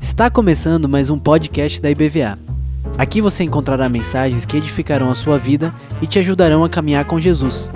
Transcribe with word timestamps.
Está 0.00 0.28
começando 0.28 0.88
mais 0.88 1.08
um 1.08 1.16
podcast 1.16 1.80
da 1.80 1.88
IBVA. 1.88 2.36
Aqui 2.98 3.20
você 3.20 3.44
encontrará 3.44 3.88
mensagens 3.88 4.44
que 4.44 4.56
edificarão 4.56 5.08
a 5.08 5.14
sua 5.14 5.38
vida 5.38 5.72
e 6.02 6.06
te 6.08 6.18
ajudarão 6.18 6.64
a 6.64 6.68
caminhar 6.68 7.04
com 7.04 7.20
Jesus. 7.20 7.70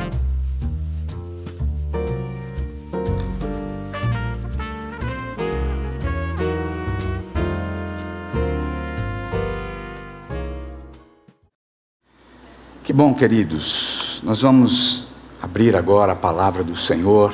Que 12.83 12.93
bom, 12.93 13.15
queridos. 13.15 14.21
Nós 14.25 14.41
vamos 14.41 15.07
abrir 15.41 15.77
agora 15.77 16.13
a 16.13 16.17
palavra 16.17 16.65
do 16.65 16.75
Senhor. 16.77 17.33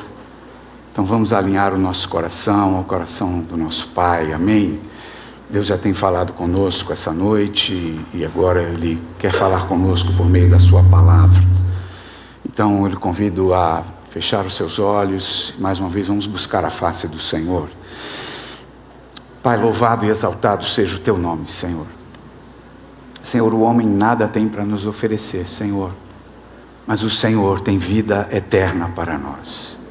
Então 0.94 1.04
vamos 1.04 1.32
alinhar 1.32 1.74
o 1.74 1.76
nosso 1.76 2.08
coração 2.08 2.76
ao 2.76 2.84
coração 2.84 3.40
do 3.40 3.56
nosso 3.56 3.88
Pai. 3.88 4.32
Amém. 4.32 4.78
Deus 5.50 5.66
já 5.66 5.76
tem 5.76 5.92
falado 5.92 6.32
conosco 6.32 6.92
essa 6.92 7.12
noite 7.12 8.00
e 8.14 8.24
agora 8.24 8.62
Ele 8.62 9.02
quer 9.18 9.32
falar 9.32 9.66
conosco 9.66 10.12
por 10.12 10.24
meio 10.24 10.48
da 10.48 10.60
Sua 10.60 10.84
palavra. 10.84 11.42
Então 12.48 12.82
eu 12.82 12.86
lhe 12.86 12.94
convido 12.96 13.52
a 13.52 13.82
fechar 14.08 14.46
os 14.46 14.54
seus 14.54 14.78
olhos. 14.78 15.52
Mais 15.58 15.80
uma 15.80 15.88
vez 15.88 16.06
vamos 16.06 16.28
buscar 16.28 16.64
a 16.64 16.70
face 16.70 17.08
do 17.08 17.18
Senhor. 17.18 17.68
Pai, 19.42 19.60
louvado 19.60 20.06
e 20.06 20.10
exaltado 20.10 20.64
seja 20.64 20.94
o 20.94 21.00
Teu 21.00 21.18
nome, 21.18 21.48
Senhor. 21.48 21.88
Senhor, 23.20 23.52
o 23.52 23.62
homem 23.62 23.88
nada 23.88 24.28
tem 24.28 24.46
para 24.46 24.64
nos 24.64 24.86
oferecer, 24.86 25.48
Senhor, 25.48 25.90
mas 26.86 27.02
o 27.02 27.10
Senhor 27.10 27.60
tem 27.60 27.78
vida 27.78 28.28
eterna 28.30 28.92
para 28.94 29.18
nós. 29.18 29.82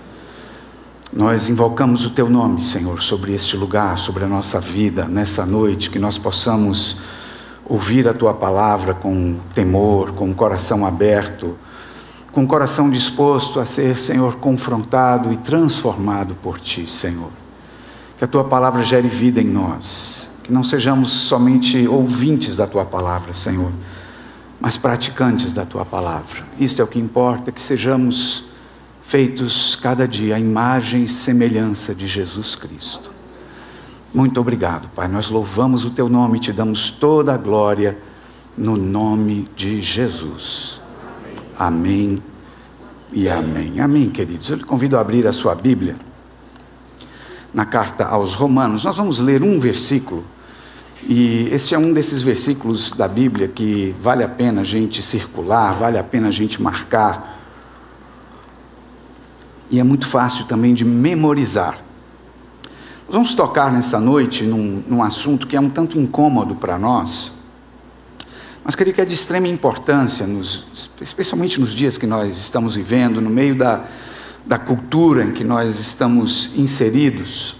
Nós 1.15 1.47
invocamos 1.47 2.05
o 2.05 2.09
Teu 2.09 2.29
nome, 2.29 2.61
Senhor, 2.61 3.01
sobre 3.01 3.33
este 3.33 3.55
lugar, 3.55 3.97
sobre 3.97 4.23
a 4.23 4.27
nossa 4.27 4.59
vida, 4.59 5.05
nessa 5.05 5.45
noite, 5.45 5.89
que 5.89 5.99
nós 5.99 6.17
possamos 6.17 6.97
ouvir 7.65 8.07
a 8.07 8.13
Tua 8.13 8.33
palavra 8.33 8.93
com 8.93 9.35
temor, 9.53 10.13
com 10.13 10.29
o 10.29 10.35
coração 10.35 10.85
aberto, 10.85 11.55
com 12.31 12.43
o 12.43 12.47
coração 12.47 12.89
disposto 12.89 13.59
a 13.59 13.65
ser, 13.65 13.97
Senhor, 13.97 14.35
confrontado 14.35 15.31
e 15.31 15.37
transformado 15.37 16.35
por 16.41 16.59
Ti, 16.59 16.89
Senhor. 16.89 17.29
Que 18.17 18.23
a 18.23 18.27
Tua 18.27 18.43
palavra 18.43 18.81
gere 18.83 19.07
vida 19.07 19.39
em 19.39 19.47
nós 19.47 20.33
que 20.43 20.51
não 20.51 20.63
sejamos 20.63 21.09
somente 21.09 21.87
ouvintes 21.87 22.57
da 22.57 22.67
tua 22.67 22.83
palavra, 22.83 23.33
Senhor, 23.33 23.71
mas 24.59 24.77
praticantes 24.77 25.53
da 25.53 25.65
tua 25.65 25.85
palavra. 25.85 26.43
Isto 26.59 26.81
é 26.81 26.85
o 26.85 26.87
que 26.87 26.99
importa, 26.99 27.51
que 27.51 27.63
sejamos 27.63 28.43
feitos 29.03 29.75
cada 29.75 30.07
dia 30.07 30.35
à 30.35 30.39
imagem 30.39 31.03
e 31.03 31.09
semelhança 31.09 31.93
de 31.93 32.07
Jesus 32.07 32.55
Cristo. 32.55 33.11
Muito 34.13 34.39
obrigado, 34.39 34.89
Pai. 34.95 35.07
Nós 35.07 35.29
louvamos 35.29 35.85
o 35.85 35.91
teu 35.91 36.09
nome 36.09 36.37
e 36.37 36.41
te 36.41 36.51
damos 36.51 36.89
toda 36.89 37.33
a 37.33 37.37
glória 37.37 37.97
no 38.57 38.77
nome 38.77 39.47
de 39.55 39.81
Jesus. 39.81 40.81
Amém 41.57 42.21
e 43.11 43.29
amém. 43.29 43.79
Amém, 43.79 44.09
queridos. 44.09 44.49
Eu 44.49 44.57
lhe 44.57 44.63
convido 44.63 44.97
a 44.97 45.01
abrir 45.01 45.27
a 45.27 45.33
sua 45.33 45.53
Bíblia 45.53 45.95
na 47.53 47.65
carta 47.65 48.05
aos 48.05 48.33
Romanos. 48.33 48.83
Nós 48.83 48.97
vamos 48.97 49.19
ler 49.19 49.43
um 49.43 49.59
versículo 49.59 50.23
e 51.07 51.49
este 51.51 51.75
é 51.75 51.77
um 51.77 51.91
desses 51.91 52.21
versículos 52.21 52.91
da 52.93 53.07
Bíblia 53.07 53.47
que 53.47 53.93
vale 54.01 54.23
a 54.23 54.29
pena 54.29 54.61
a 54.61 54.63
gente 54.63 55.01
circular, 55.01 55.73
vale 55.73 55.97
a 55.97 56.03
pena 56.03 56.29
a 56.29 56.31
gente 56.31 56.61
marcar. 56.61 57.42
E 59.73 59.79
é 59.79 59.83
muito 59.83 60.05
fácil 60.05 60.45
também 60.45 60.75
de 60.75 60.85
memorizar. 60.85 61.79
Nós 63.07 63.15
vamos 63.15 63.33
tocar 63.33 63.73
nessa 63.73 63.99
noite 63.99 64.43
num, 64.43 64.83
num 64.87 65.01
assunto 65.01 65.47
que 65.47 65.55
é 65.55 65.59
um 65.59 65.67
tanto 65.67 65.99
incômodo 65.99 66.53
para 66.53 66.77
nós, 66.77 67.33
mas 68.63 68.75
creio 68.75 68.93
que 68.93 69.01
é 69.01 69.05
de 69.05 69.15
extrema 69.15 69.47
importância, 69.47 70.27
nos, 70.27 70.91
especialmente 71.01 71.59
nos 71.59 71.73
dias 71.73 71.97
que 71.97 72.05
nós 72.05 72.37
estamos 72.37 72.75
vivendo, 72.75 73.19
no 73.19 73.31
meio 73.31 73.55
da, 73.55 73.83
da 74.45 74.59
cultura 74.59 75.23
em 75.23 75.31
que 75.31 75.43
nós 75.43 75.79
estamos 75.79 76.51
inseridos. 76.55 77.55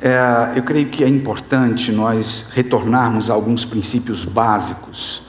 É, 0.00 0.54
eu 0.56 0.62
creio 0.62 0.88
que 0.88 1.04
é 1.04 1.08
importante 1.08 1.92
nós 1.92 2.48
retornarmos 2.54 3.30
a 3.30 3.34
alguns 3.34 3.66
princípios 3.66 4.24
básicos. 4.24 5.20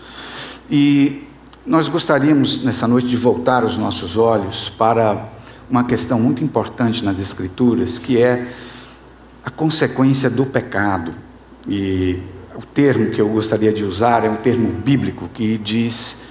E 0.72 1.28
nós 1.66 1.90
gostaríamos, 1.90 2.64
nessa 2.64 2.88
noite, 2.88 3.10
de 3.10 3.18
voltar 3.18 3.66
os 3.66 3.76
nossos 3.76 4.16
olhos 4.16 4.70
para 4.70 5.38
uma 5.70 5.84
questão 5.84 6.20
muito 6.20 6.44
importante 6.44 7.04
nas 7.04 7.20
Escrituras, 7.20 8.00
que 8.00 8.22
é 8.22 8.48
a 9.46 9.50
consequência 9.50 10.30
do 10.30 10.46
pecado. 10.46 11.14
E 11.68 12.20
o 12.56 12.62
termo 12.62 13.12
que 13.12 13.22
eu 13.22 13.30
gostaria 13.30 13.72
de 13.72 13.84
usar 13.84 14.26
é 14.26 14.30
um 14.30 14.36
termo 14.36 14.72
bíblico 14.72 15.30
que 15.34 15.58
diz 15.58 16.22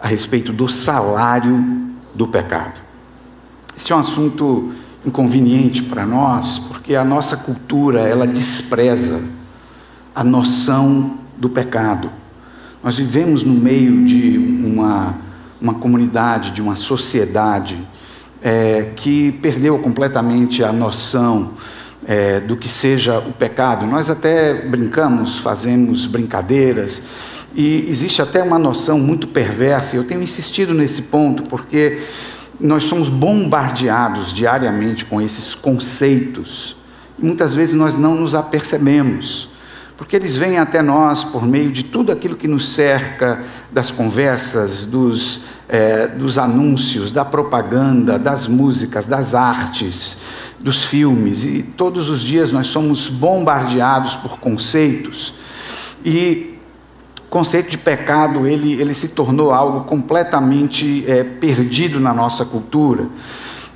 a 0.00 0.08
respeito 0.08 0.52
do 0.52 0.68
salário 0.68 1.62
do 2.14 2.26
pecado. 2.26 2.80
Este 3.76 3.92
é 3.92 3.96
um 3.96 3.98
assunto 3.98 4.72
inconveniente 5.04 5.82
para 5.82 6.06
nós, 6.06 6.58
porque 6.58 6.94
a 6.94 7.04
nossa 7.04 7.36
cultura 7.36 8.00
ela 8.00 8.26
despreza 8.26 9.20
a 10.14 10.24
noção 10.24 11.18
do 11.36 11.48
pecado. 11.48 12.10
Nós 12.82 12.96
vivemos 12.96 13.42
no 13.42 13.54
meio 13.54 14.04
de 14.04 14.38
uma, 14.38 15.14
uma 15.60 15.74
comunidade, 15.74 16.50
de 16.50 16.62
uma 16.62 16.76
sociedade 16.76 17.78
é, 18.42 18.90
que 18.96 19.32
perdeu 19.32 19.78
completamente 19.78 20.64
a 20.64 20.72
noção 20.72 21.52
é, 22.06 22.40
do 22.40 22.56
que 22.56 22.68
seja 22.68 23.18
o 23.18 23.32
pecado. 23.32 23.86
Nós 23.86 24.08
até 24.08 24.54
brincamos, 24.54 25.38
fazemos 25.38 26.06
brincadeiras, 26.06 27.02
e 27.54 27.86
existe 27.88 28.22
até 28.22 28.42
uma 28.42 28.58
noção 28.58 28.98
muito 28.98 29.26
perversa, 29.26 29.96
eu 29.96 30.04
tenho 30.04 30.22
insistido 30.22 30.72
nesse 30.72 31.02
ponto, 31.02 31.42
porque 31.44 32.00
nós 32.60 32.84
somos 32.84 33.08
bombardeados 33.08 34.32
diariamente 34.32 35.04
com 35.04 35.20
esses 35.20 35.54
conceitos. 35.54 36.76
E 37.18 37.24
muitas 37.24 37.52
vezes 37.52 37.74
nós 37.74 37.96
não 37.96 38.14
nos 38.14 38.34
apercebemos, 38.34 39.49
porque 40.00 40.16
eles 40.16 40.34
vêm 40.34 40.56
até 40.56 40.80
nós 40.80 41.22
por 41.22 41.46
meio 41.46 41.70
de 41.70 41.82
tudo 41.82 42.10
aquilo 42.10 42.34
que 42.34 42.48
nos 42.48 42.70
cerca, 42.70 43.44
das 43.70 43.90
conversas, 43.90 44.86
dos, 44.86 45.42
é, 45.68 46.06
dos 46.08 46.38
anúncios, 46.38 47.12
da 47.12 47.22
propaganda, 47.22 48.18
das 48.18 48.48
músicas, 48.48 49.06
das 49.06 49.34
artes, 49.34 50.16
dos 50.58 50.84
filmes. 50.84 51.44
E 51.44 51.62
todos 51.62 52.08
os 52.08 52.22
dias 52.22 52.50
nós 52.50 52.68
somos 52.68 53.08
bombardeados 53.08 54.16
por 54.16 54.38
conceitos. 54.38 55.34
E 56.02 56.58
conceito 57.28 57.68
de 57.68 57.76
pecado 57.76 58.46
ele, 58.46 58.80
ele 58.80 58.94
se 58.94 59.08
tornou 59.08 59.52
algo 59.52 59.82
completamente 59.82 61.04
é, 61.06 61.24
perdido 61.24 62.00
na 62.00 62.14
nossa 62.14 62.46
cultura. 62.46 63.06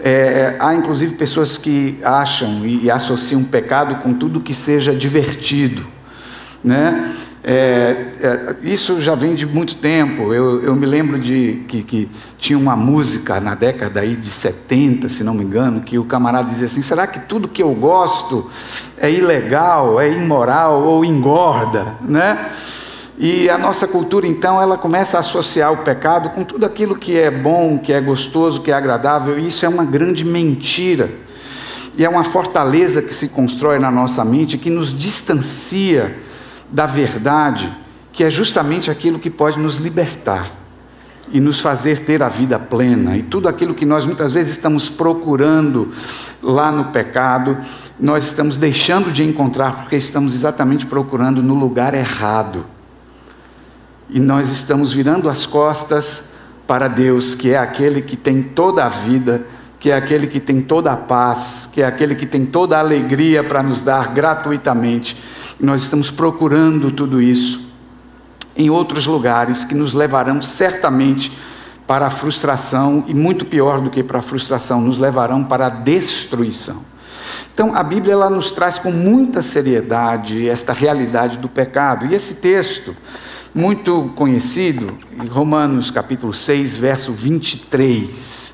É, 0.00 0.56
há 0.58 0.74
inclusive 0.74 1.16
pessoas 1.16 1.58
que 1.58 1.98
acham 2.02 2.64
e, 2.64 2.84
e, 2.84 2.90
associam 2.90 3.44
pecado 3.44 3.96
com 3.96 4.14
tudo 4.14 4.40
que 4.40 4.54
seja 4.54 4.94
divertido. 4.94 5.92
Né? 6.64 7.14
É, 7.46 8.06
é 8.22 8.56
isso 8.62 9.02
já 9.02 9.14
vem 9.14 9.34
de 9.34 9.44
muito 9.44 9.76
tempo. 9.76 10.32
Eu, 10.32 10.62
eu 10.62 10.74
me 10.74 10.86
lembro 10.86 11.18
de 11.18 11.62
que, 11.68 11.82
que, 11.82 12.08
tinha 12.38 12.58
uma 12.58 12.74
música 12.74 13.38
na 13.38 13.54
década 13.54 14.00
aí 14.00 14.16
de 14.16 14.30
70, 14.30 15.08
se 15.10 15.22
não 15.22 15.34
me 15.34 15.44
engano, 15.44 15.82
que 15.82 15.98
o 15.98 16.04
camarada 16.04 16.48
dizia 16.48 16.66
assim: 16.66 16.80
será 16.80 17.06
que 17.06 17.20
tudo 17.20 17.46
que 17.46 17.62
eu 17.62 17.74
gosto 17.74 18.50
é 18.96 19.10
ilegal, 19.10 20.00
é 20.00 20.10
imoral 20.10 20.82
ou 20.82 21.04
engorda? 21.04 21.96
Né? 22.00 22.50
E 23.16 23.48
a 23.48 23.56
nossa 23.56 23.86
cultura, 23.86 24.26
então, 24.26 24.60
ela 24.60 24.76
começa 24.76 25.18
a 25.18 25.20
associar 25.20 25.72
o 25.72 25.78
pecado 25.78 26.30
com 26.30 26.42
tudo 26.42 26.66
aquilo 26.66 26.96
que 26.96 27.16
é 27.16 27.30
bom, 27.30 27.78
que 27.78 27.92
é 27.92 28.00
gostoso, 28.00 28.60
que 28.60 28.72
é 28.72 28.74
agradável, 28.74 29.38
e 29.38 29.46
isso 29.48 29.64
é 29.64 29.68
uma 29.68 29.84
grande 29.84 30.24
mentira. 30.24 31.10
E 31.96 32.04
é 32.04 32.08
uma 32.08 32.24
fortaleza 32.24 33.00
que 33.00 33.14
se 33.14 33.28
constrói 33.28 33.78
na 33.78 33.90
nossa 33.90 34.24
mente 34.24 34.58
que 34.58 34.68
nos 34.68 34.92
distancia 34.92 36.16
da 36.70 36.86
verdade, 36.86 37.72
que 38.12 38.24
é 38.24 38.30
justamente 38.30 38.90
aquilo 38.90 39.18
que 39.18 39.30
pode 39.30 39.58
nos 39.58 39.78
libertar 39.78 40.50
e 41.32 41.40
nos 41.40 41.60
fazer 41.60 42.00
ter 42.00 42.22
a 42.22 42.28
vida 42.28 42.58
plena. 42.58 43.16
E 43.16 43.22
tudo 43.22 43.48
aquilo 43.48 43.74
que 43.74 43.86
nós 43.86 44.04
muitas 44.04 44.32
vezes 44.32 44.52
estamos 44.52 44.88
procurando 44.88 45.92
lá 46.42 46.70
no 46.70 46.86
pecado, 46.86 47.58
nós 47.98 48.24
estamos 48.24 48.58
deixando 48.58 49.10
de 49.10 49.24
encontrar 49.24 49.76
porque 49.76 49.96
estamos 49.96 50.34
exatamente 50.34 50.86
procurando 50.86 51.42
no 51.42 51.54
lugar 51.54 51.94
errado 51.94 52.66
e 54.08 54.20
nós 54.20 54.50
estamos 54.50 54.92
virando 54.92 55.28
as 55.28 55.46
costas 55.46 56.24
para 56.66 56.88
Deus, 56.88 57.34
que 57.34 57.50
é 57.50 57.58
aquele 57.58 58.00
que 58.00 58.16
tem 58.16 58.42
toda 58.42 58.84
a 58.84 58.88
vida, 58.88 59.46
que 59.84 59.90
é 59.90 59.94
aquele 59.94 60.26
que 60.26 60.40
tem 60.40 60.62
toda 60.62 60.90
a 60.92 60.96
paz, 60.96 61.68
que 61.70 61.82
é 61.82 61.84
aquele 61.84 62.14
que 62.14 62.24
tem 62.24 62.46
toda 62.46 62.74
a 62.74 62.80
alegria 62.80 63.44
para 63.44 63.62
nos 63.62 63.82
dar 63.82 64.14
gratuitamente. 64.14 65.14
E 65.60 65.66
nós 65.66 65.82
estamos 65.82 66.10
procurando 66.10 66.90
tudo 66.90 67.20
isso 67.20 67.60
em 68.56 68.70
outros 68.70 69.04
lugares 69.04 69.62
que 69.62 69.74
nos 69.74 69.92
levarão 69.92 70.40
certamente 70.40 71.30
para 71.86 72.06
a 72.06 72.08
frustração, 72.08 73.04
e 73.06 73.12
muito 73.12 73.44
pior 73.44 73.82
do 73.82 73.90
que 73.90 74.02
para 74.02 74.20
a 74.20 74.22
frustração, 74.22 74.80
nos 74.80 74.98
levarão 74.98 75.44
para 75.44 75.66
a 75.66 75.68
destruição. 75.68 76.80
Então, 77.52 77.76
a 77.76 77.82
Bíblia 77.82 78.14
ela 78.14 78.30
nos 78.30 78.52
traz 78.52 78.78
com 78.78 78.90
muita 78.90 79.42
seriedade 79.42 80.48
esta 80.48 80.72
realidade 80.72 81.36
do 81.36 81.48
pecado. 81.50 82.06
E 82.06 82.14
esse 82.14 82.36
texto, 82.36 82.96
muito 83.54 84.10
conhecido, 84.16 84.94
em 85.22 85.26
Romanos 85.26 85.90
capítulo 85.90 86.32
6, 86.32 86.74
verso 86.78 87.12
23, 87.12 88.53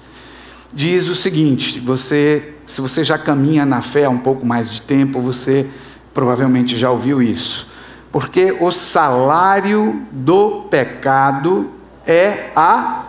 diz 0.72 1.08
o 1.08 1.14
seguinte: 1.14 1.80
você, 1.80 2.54
se 2.66 2.80
você 2.80 3.04
já 3.04 3.18
caminha 3.18 3.64
na 3.64 3.82
fé 3.82 4.04
há 4.04 4.10
um 4.10 4.18
pouco 4.18 4.46
mais 4.46 4.70
de 4.70 4.80
tempo, 4.82 5.20
você 5.20 5.66
provavelmente 6.14 6.76
já 6.76 6.90
ouviu 6.90 7.22
isso. 7.22 7.68
Porque 8.12 8.56
o 8.60 8.72
salário 8.72 10.02
do 10.10 10.62
pecado 10.62 11.70
é 12.06 12.50
a 12.56 13.04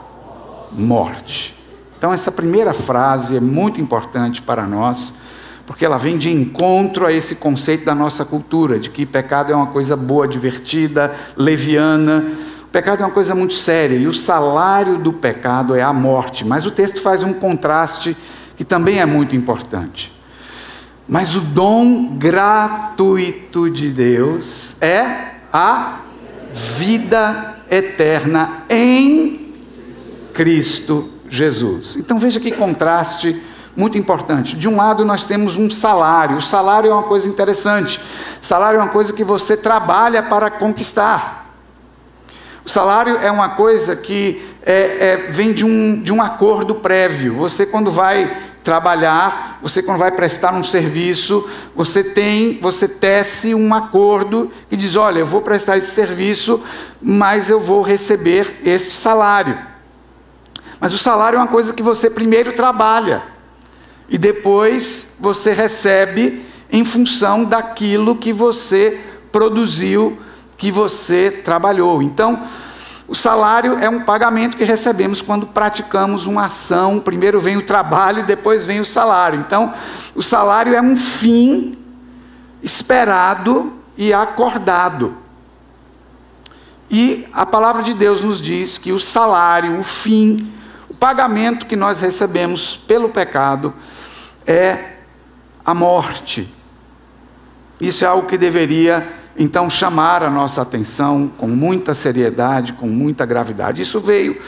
morte. 0.72 1.58
Então, 1.98 2.14
essa 2.14 2.32
primeira 2.32 2.74
frase 2.74 3.38
é 3.38 3.40
muito 3.40 3.82
importante 3.82 4.42
para 4.42 4.66
nós, 4.66 5.14
porque 5.66 5.86
ela 5.86 5.98
vem 5.98 6.18
de 6.18 6.32
encontro 6.32 7.06
a 7.06 7.14
esse 7.14 7.36
conceito 7.36 7.86
da 7.86 7.96
nossa 7.96 8.26
cultura, 8.26 8.80
de 8.80 8.90
que 8.90 9.06
pecado 9.06 9.52
é 9.52 9.56
uma 9.56 9.68
coisa 9.68 9.96
boa, 9.96 10.28
divertida, 10.28 11.16
leviana. 11.36 12.26
Pecado 12.72 13.04
é 13.04 13.06
uma 13.06 13.12
coisa 13.12 13.36
muito 13.36 13.54
séria 13.54 13.98
e 13.98 14.08
o 14.08 14.14
salário 14.14 14.98
do 14.98 15.12
pecado 15.12 15.76
é 15.76 15.82
a 15.82 15.92
morte. 15.92 16.46
Mas 16.46 16.66
o 16.66 16.72
texto 16.72 17.02
faz 17.02 17.22
um 17.22 17.34
contraste 17.34 18.16
que 18.56 18.64
também 18.64 19.00
é 19.00 19.06
muito 19.06 19.36
importante. 19.36 20.12
Mas 21.08 21.36
o 21.36 21.42
dom 21.42 22.16
gratuito 22.16 23.70
de 23.70 23.90
Deus 23.90 24.78
é 24.80 25.32
a 25.52 26.00
vida 26.54 27.58
eterna 27.70 28.64
em 28.70 29.54
Cristo 30.34 31.10
Jesus. 31.30 31.98
Então 31.98 32.18
veja 32.18 32.40
que 32.40 32.52
contraste 32.52 33.42
muito 33.76 33.98
importante. 33.98 34.56
De 34.56 34.70
um 34.70 34.76
lado, 34.76 35.04
nós 35.04 35.26
temos 35.26 35.58
um 35.58 35.70
salário. 35.70 36.38
O 36.38 36.42
salário 36.42 36.90
é 36.90 36.94
uma 36.94 37.04
coisa 37.04 37.28
interessante. 37.28 38.00
salário 38.40 38.80
é 38.80 38.82
uma 38.82 38.90
coisa 38.90 39.12
que 39.12 39.24
você 39.24 39.58
trabalha 39.58 40.24
para 40.24 40.50
conquistar. 40.50 41.41
O 42.66 42.70
salário 42.70 43.18
é 43.18 43.32
uma 43.32 43.50
coisa 43.50 43.96
que 43.96 44.42
é, 44.64 44.74
é, 44.74 45.18
vem 45.30 45.54
de 45.54 45.66
um, 45.66 46.02
de 46.02 46.12
um 46.14 46.22
acordo 46.22 46.76
prévio. 46.76 47.36
Você, 47.36 47.66
quando 47.66 47.92
vai 47.92 48.38
trabalhar, 48.64 49.60
você 49.62 49.82
quando 49.82 49.98
vai 49.98 50.12
prestar 50.12 50.54
um 50.54 50.64
serviço, 50.64 51.50
você 51.76 52.04
tem, 52.04 52.60
você 52.62 52.88
tece 52.88 53.56
um 53.56 53.74
acordo 53.74 54.52
que 54.70 54.78
diz, 54.78 54.96
olha, 54.96 55.20
eu 55.20 55.26
vou 55.26 55.42
prestar 55.42 55.78
esse 55.78 55.92
serviço, 55.92 56.62
mas 57.02 57.50
eu 57.50 57.60
vou 57.60 57.82
receber 57.82 58.62
este 58.64 58.92
salário. 58.92 59.58
Mas 60.80 60.94
o 60.94 60.98
salário 60.98 61.38
é 61.38 61.40
uma 61.40 61.48
coisa 61.48 61.74
que 61.74 61.84
você 61.84 62.10
primeiro 62.10 62.54
trabalha 62.54 63.24
e 64.10 64.18
depois 64.18 65.08
você 65.20 65.52
recebe 65.52 66.46
em 66.72 66.86
função 66.86 67.44
daquilo 67.44 68.16
que 68.16 68.32
você 68.34 69.00
produziu, 69.32 70.20
que 70.62 70.72
você 70.72 71.32
trabalhou. 71.32 72.04
Então, 72.04 72.44
o 73.08 73.16
salário 73.16 73.80
é 73.80 73.90
um 73.90 74.02
pagamento 74.02 74.56
que 74.56 74.64
recebemos 74.64 75.20
quando 75.20 75.48
praticamos 75.48 76.28
uma 76.28 76.46
ação. 76.46 77.00
Primeiro 77.00 77.42
vem 77.42 77.58
o 77.58 77.66
trabalho, 77.66 78.24
depois 78.28 78.64
vem 78.64 78.80
o 78.80 78.86
salário. 78.86 79.40
Então, 79.40 79.74
o 80.14 80.22
salário 80.22 80.76
é 80.76 80.80
um 80.80 80.96
fim 80.96 81.76
esperado 82.62 83.74
e 83.98 84.14
acordado. 84.14 85.18
E 86.92 87.28
a 87.34 87.44
palavra 87.44 87.82
de 87.82 87.96
Deus 87.96 88.22
nos 88.22 88.40
diz 88.40 88.78
que 88.78 88.92
o 88.92 89.00
salário, 89.00 89.80
o 89.80 89.84
fim, 89.84 90.48
o 90.88 90.94
pagamento 90.94 91.66
que 91.66 91.76
nós 91.76 92.02
recebemos 92.02 92.78
pelo 92.78 93.10
pecado 93.10 93.74
é 94.46 94.98
a 95.66 95.74
morte. 95.74 96.48
Isso 97.80 98.06
é 98.06 98.08
algo 98.08 98.28
que 98.28 98.38
deveria 98.38 99.21
então 99.38 99.70
chamar 99.70 100.24
a 100.24 100.30
nossa 100.30 100.62
atenção 100.62 101.32
com 101.38 101.48
muita 101.48 101.94
seriedade, 101.94 102.74
com 102.74 102.88
muita 102.88 103.26
gravidade. 103.26 103.82
Isso 103.82 104.00
veio 104.00 104.40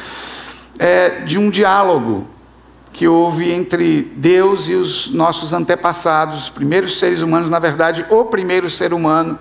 é, 0.77 1.21
de 1.21 1.37
um 1.39 1.49
diálogo 1.49 2.27
que 2.91 3.07
houve 3.07 3.51
entre 3.51 4.03
Deus 4.15 4.67
e 4.67 4.73
os 4.73 5.09
nossos 5.09 5.51
antepassados, 5.51 6.43
os 6.43 6.49
primeiros 6.49 6.99
seres 6.99 7.21
humanos, 7.21 7.49
na 7.49 7.57
verdade, 7.57 8.05
o 8.09 8.25
primeiro 8.25 8.69
ser 8.69 8.93
humano, 8.93 9.39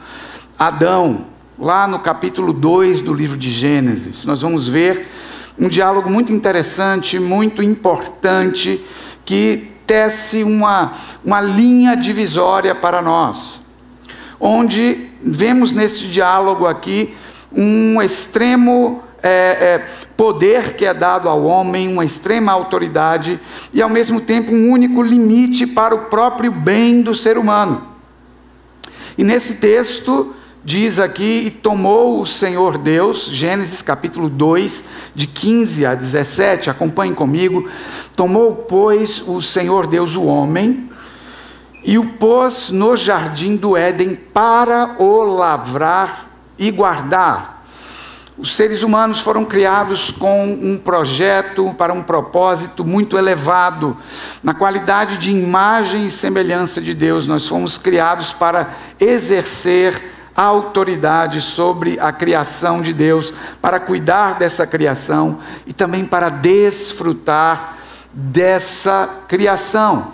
Adão, 0.59 1.27
lá 1.59 1.87
no 1.87 1.99
capítulo 1.99 2.53
2 2.53 3.03
do 3.03 3.13
livro 3.13 3.37
de 3.37 3.51
Gênesis. 3.51 4.25
Nós 4.25 4.41
vamos 4.41 4.69
ver 4.69 5.07
um 5.59 5.69
diálogo 5.69 6.09
muito 6.09 6.33
interessante, 6.33 7.21
muito 7.21 7.63
importante, 7.63 8.83
que 9.25 9.71
tece 9.87 10.43
uma, 10.43 10.93
uma 11.23 11.41
linha 11.41 11.95
divisória 11.95 12.75
para 12.75 13.03
nós 13.03 13.62
onde 14.43 15.09
vemos 15.23 15.73
nesse 15.73 16.09
diálogo 16.09 16.67
aqui 16.67 17.15
um 17.55 18.03
extremo 18.03 19.01
é, 19.23 19.29
é, 19.29 19.87
poder 20.17 20.75
que 20.75 20.85
é 20.85 20.93
dado 20.93 21.29
ao 21.29 21.45
homem, 21.45 21.87
uma 21.87 22.05
extrema 22.05 22.51
autoridade 22.51 23.39
e 23.73 23.81
ao 23.81 23.89
mesmo 23.89 24.21
tempo 24.21 24.53
um 24.53 24.69
único 24.69 25.01
limite 25.01 25.65
para 25.65 25.95
o 25.95 26.07
próprio 26.07 26.51
bem 26.51 27.03
do 27.03 27.15
ser 27.15 27.39
humano. 27.39 27.87
E 29.17 29.23
nesse 29.23 29.55
texto 29.55 30.35
diz 30.65 30.99
aqui: 30.99 31.45
E 31.47 31.51
tomou 31.51 32.21
o 32.21 32.27
Senhor 32.27 32.79
Deus, 32.79 33.29
Gênesis 33.31 33.81
capítulo 33.81 34.29
2, 34.29 34.85
de 35.15 35.29
15 35.29 35.87
a 35.87 35.95
17, 35.95 36.69
acompanhem 36.69 37.15
comigo. 37.15 37.69
Tomou, 38.17 38.57
pois, 38.57 39.23
o 39.25 39.41
Senhor 39.41 39.87
Deus 39.87 40.17
o 40.17 40.25
homem 40.25 40.91
e 41.85 41.99
o 41.99 42.05
pôs 42.15 42.71
no 42.71 42.97
jardim 42.97 43.57
do 43.57 43.77
Éden 43.77 44.15
para 44.15 44.97
o 44.99 45.23
lavrar 45.23 46.29
e 46.59 46.71
guardar. 46.71 47.53
Os 48.39 48.57
seres 48.57 48.83
humanos 48.83 49.21
foram 49.21 49.45
criados 49.45 50.11
com 50.11 50.45
um 50.45 50.79
projeto 50.79 51.75
para 51.77 51.93
um 51.93 52.03
propósito 52.03 52.85
muito 52.85 53.19
elevado. 53.19 53.97
Na 54.43 54.55
qualidade 54.55 55.19
de 55.19 55.31
imagem 55.31 56.07
e 56.07 56.11
semelhança 56.11 56.81
de 56.81 56.95
Deus, 56.95 57.27
nós 57.27 57.47
fomos 57.47 57.77
criados 57.77 58.33
para 58.33 58.71
exercer 58.99 60.13
a 60.35 60.45
autoridade 60.45 61.43
sobre 61.43 62.01
a 62.01 62.11
criação 62.11 62.81
de 62.81 62.95
Deus, 62.95 63.35
para 63.61 63.79
cuidar 63.79 64.39
dessa 64.39 64.67
criação 64.67 65.39
e 65.67 65.73
também 65.73 66.07
para 66.07 66.31
desfrutar 66.31 67.77
dessa 68.15 69.09
criação. 69.29 70.11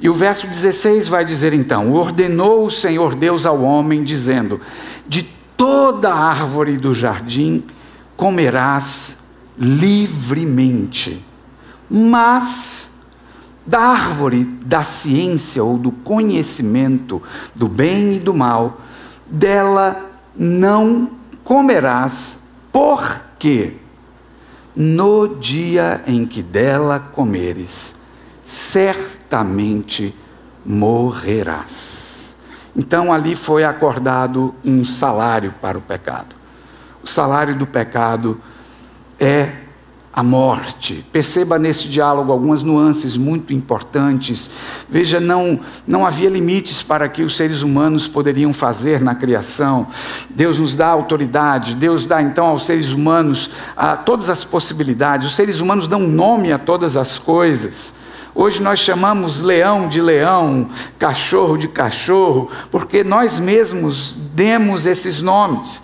E 0.00 0.08
o 0.08 0.14
verso 0.14 0.46
16 0.46 1.08
vai 1.08 1.24
dizer 1.24 1.52
então: 1.52 1.92
Ordenou 1.92 2.64
o 2.64 2.70
Senhor 2.70 3.14
Deus 3.14 3.44
ao 3.44 3.62
homem, 3.62 4.02
dizendo: 4.02 4.60
De 5.06 5.22
toda 5.56 6.12
árvore 6.12 6.78
do 6.78 6.94
jardim 6.94 7.64
comerás 8.16 9.18
livremente, 9.58 11.24
mas 11.88 12.90
da 13.66 13.78
árvore 13.78 14.44
da 14.64 14.82
ciência 14.82 15.62
ou 15.62 15.76
do 15.76 15.92
conhecimento 15.92 17.22
do 17.54 17.68
bem 17.68 18.16
e 18.16 18.18
do 18.18 18.32
mal, 18.32 18.80
dela 19.26 20.10
não 20.34 21.10
comerás, 21.44 22.38
porque 22.72 23.74
no 24.74 25.36
dia 25.36 26.02
em 26.06 26.24
que 26.24 26.42
dela 26.42 26.98
comeres, 26.98 27.94
certamente 28.42 29.19
certamente 29.30 30.12
morrerás. 30.66 32.34
Então 32.74 33.12
ali 33.12 33.36
foi 33.36 33.62
acordado 33.62 34.52
um 34.64 34.84
salário 34.84 35.54
para 35.60 35.78
o 35.78 35.80
pecado. 35.80 36.34
O 37.02 37.06
salário 37.06 37.54
do 37.54 37.66
pecado 37.66 38.40
é 39.20 39.52
a 40.12 40.24
morte. 40.24 41.04
Perceba 41.12 41.60
nesse 41.60 41.86
diálogo 41.88 42.32
algumas 42.32 42.62
nuances 42.62 43.16
muito 43.16 43.52
importantes. 43.52 44.50
Veja, 44.88 45.20
não, 45.20 45.60
não 45.86 46.04
havia 46.04 46.28
limites 46.28 46.82
para 46.82 47.08
que 47.08 47.22
os 47.22 47.36
seres 47.36 47.62
humanos 47.62 48.08
poderiam 48.08 48.52
fazer 48.52 49.00
na 49.00 49.14
criação. 49.14 49.86
Deus 50.28 50.58
nos 50.58 50.74
dá 50.74 50.88
autoridade, 50.88 51.76
Deus 51.76 52.04
dá 52.04 52.20
então 52.20 52.46
aos 52.46 52.64
seres 52.64 52.90
humanos 52.90 53.48
a, 53.76 53.96
todas 53.96 54.28
as 54.28 54.44
possibilidades. 54.44 55.28
Os 55.28 55.36
seres 55.36 55.60
humanos 55.60 55.86
dão 55.86 56.00
nome 56.00 56.52
a 56.52 56.58
todas 56.58 56.96
as 56.96 57.16
coisas. 57.16 57.94
Hoje 58.42 58.62
nós 58.62 58.78
chamamos 58.78 59.42
leão 59.42 59.86
de 59.86 60.00
leão, 60.00 60.66
cachorro 60.98 61.58
de 61.58 61.68
cachorro, 61.68 62.48
porque 62.70 63.04
nós 63.04 63.38
mesmos 63.38 64.16
demos 64.32 64.86
esses 64.86 65.20
nomes. 65.20 65.82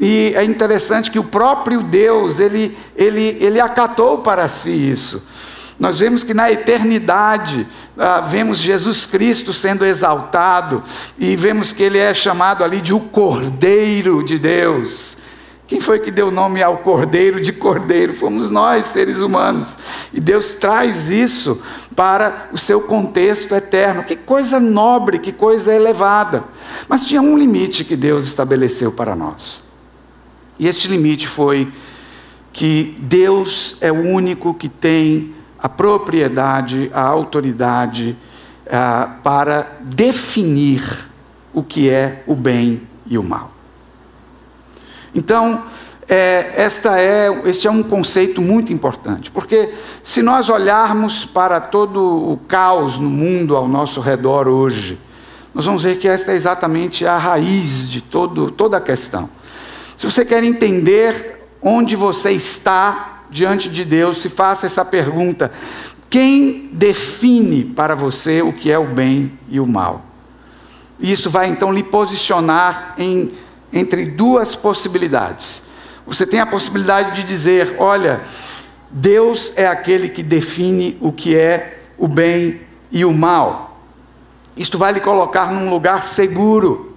E 0.00 0.32
é 0.34 0.42
interessante 0.42 1.10
que 1.10 1.18
o 1.18 1.24
próprio 1.24 1.82
Deus, 1.82 2.40
ele, 2.40 2.74
ele, 2.96 3.36
ele 3.38 3.60
acatou 3.60 4.20
para 4.20 4.48
si 4.48 4.70
isso. 4.70 5.22
Nós 5.78 6.00
vemos 6.00 6.24
que 6.24 6.32
na 6.32 6.50
eternidade, 6.50 7.68
ah, 7.98 8.22
vemos 8.22 8.60
Jesus 8.60 9.04
Cristo 9.04 9.52
sendo 9.52 9.84
exaltado, 9.84 10.82
e 11.18 11.36
vemos 11.36 11.70
que 11.70 11.82
ele 11.82 11.98
é 11.98 12.14
chamado 12.14 12.64
ali 12.64 12.80
de 12.80 12.94
o 12.94 13.00
Cordeiro 13.00 14.24
de 14.24 14.38
Deus 14.38 15.18
Quem 15.70 15.78
foi 15.78 16.00
que 16.00 16.10
deu 16.10 16.32
nome 16.32 16.60
ao 16.60 16.78
cordeiro 16.78 17.40
de 17.40 17.52
cordeiro? 17.52 18.12
Fomos 18.12 18.50
nós, 18.50 18.86
seres 18.86 19.20
humanos. 19.20 19.78
E 20.12 20.18
Deus 20.18 20.52
traz 20.52 21.08
isso 21.08 21.62
para 21.94 22.48
o 22.50 22.58
seu 22.58 22.80
contexto 22.80 23.54
eterno. 23.54 24.02
Que 24.02 24.16
coisa 24.16 24.58
nobre, 24.58 25.20
que 25.20 25.30
coisa 25.30 25.72
elevada. 25.72 26.42
Mas 26.88 27.04
tinha 27.04 27.22
um 27.22 27.38
limite 27.38 27.84
que 27.84 27.94
Deus 27.94 28.26
estabeleceu 28.26 28.90
para 28.90 29.14
nós. 29.14 29.62
E 30.58 30.66
este 30.66 30.88
limite 30.88 31.28
foi 31.28 31.72
que 32.52 32.96
Deus 32.98 33.76
é 33.80 33.92
o 33.92 34.08
único 34.08 34.52
que 34.52 34.68
tem 34.68 35.32
a 35.56 35.68
propriedade, 35.68 36.90
a 36.92 37.02
autoridade 37.02 38.18
ah, 38.68 39.18
para 39.22 39.78
definir 39.82 40.82
o 41.54 41.62
que 41.62 41.88
é 41.88 42.24
o 42.26 42.34
bem 42.34 42.82
e 43.06 43.16
o 43.16 43.22
mal. 43.22 43.59
Então, 45.14 45.64
é, 46.08 46.54
esta 46.56 47.00
é, 47.00 47.28
este 47.44 47.68
é 47.68 47.70
um 47.70 47.82
conceito 47.82 48.42
muito 48.42 48.72
importante, 48.72 49.30
porque 49.30 49.72
se 50.02 50.22
nós 50.22 50.48
olharmos 50.48 51.24
para 51.24 51.60
todo 51.60 52.32
o 52.32 52.36
caos 52.48 52.98
no 52.98 53.08
mundo 53.08 53.56
ao 53.56 53.68
nosso 53.68 54.00
redor 54.00 54.48
hoje, 54.48 54.98
nós 55.54 55.64
vamos 55.64 55.82
ver 55.82 55.98
que 55.98 56.08
esta 56.08 56.32
é 56.32 56.34
exatamente 56.34 57.06
a 57.06 57.16
raiz 57.16 57.88
de 57.88 58.00
todo, 58.00 58.50
toda 58.50 58.76
a 58.76 58.80
questão. 58.80 59.28
Se 59.96 60.04
você 60.04 60.24
quer 60.24 60.42
entender 60.42 61.46
onde 61.62 61.94
você 61.94 62.32
está 62.32 63.22
diante 63.30 63.68
de 63.68 63.84
Deus, 63.84 64.20
se 64.20 64.28
faça 64.28 64.66
essa 64.66 64.84
pergunta: 64.84 65.50
quem 66.08 66.70
define 66.72 67.64
para 67.64 67.94
você 67.94 68.42
o 68.42 68.52
que 68.52 68.70
é 68.70 68.78
o 68.78 68.86
bem 68.86 69.38
e 69.48 69.60
o 69.60 69.66
mal? 69.66 70.04
Isso 70.98 71.30
vai 71.30 71.48
então 71.48 71.72
lhe 71.72 71.82
posicionar 71.82 72.94
em 72.98 73.30
entre 73.72 74.06
duas 74.06 74.54
possibilidades. 74.54 75.62
Você 76.06 76.26
tem 76.26 76.40
a 76.40 76.46
possibilidade 76.46 77.14
de 77.14 77.24
dizer: 77.24 77.76
olha, 77.78 78.20
Deus 78.90 79.52
é 79.56 79.66
aquele 79.66 80.08
que 80.08 80.22
define 80.22 80.96
o 81.00 81.12
que 81.12 81.36
é 81.36 81.78
o 81.96 82.08
bem 82.08 82.60
e 82.90 83.04
o 83.04 83.12
mal. 83.12 83.80
Isto 84.56 84.76
vai 84.76 84.92
lhe 84.92 85.00
colocar 85.00 85.52
num 85.52 85.70
lugar 85.70 86.02
seguro. 86.02 86.96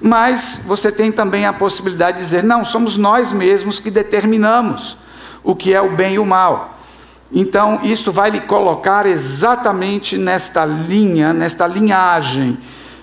Mas 0.00 0.60
você 0.64 0.92
tem 0.92 1.10
também 1.10 1.46
a 1.46 1.52
possibilidade 1.52 2.18
de 2.18 2.24
dizer: 2.24 2.42
não, 2.42 2.64
somos 2.64 2.96
nós 2.96 3.32
mesmos 3.32 3.80
que 3.80 3.90
determinamos 3.90 4.96
o 5.42 5.56
que 5.56 5.74
é 5.74 5.80
o 5.80 5.90
bem 5.90 6.14
e 6.14 6.18
o 6.18 6.26
mal. 6.26 6.78
Então, 7.32 7.80
isto 7.82 8.10
vai 8.10 8.30
lhe 8.30 8.40
colocar 8.40 9.04
exatamente 9.04 10.16
nesta 10.16 10.64
linha, 10.64 11.32
nesta 11.32 11.66
linhagem 11.66 12.58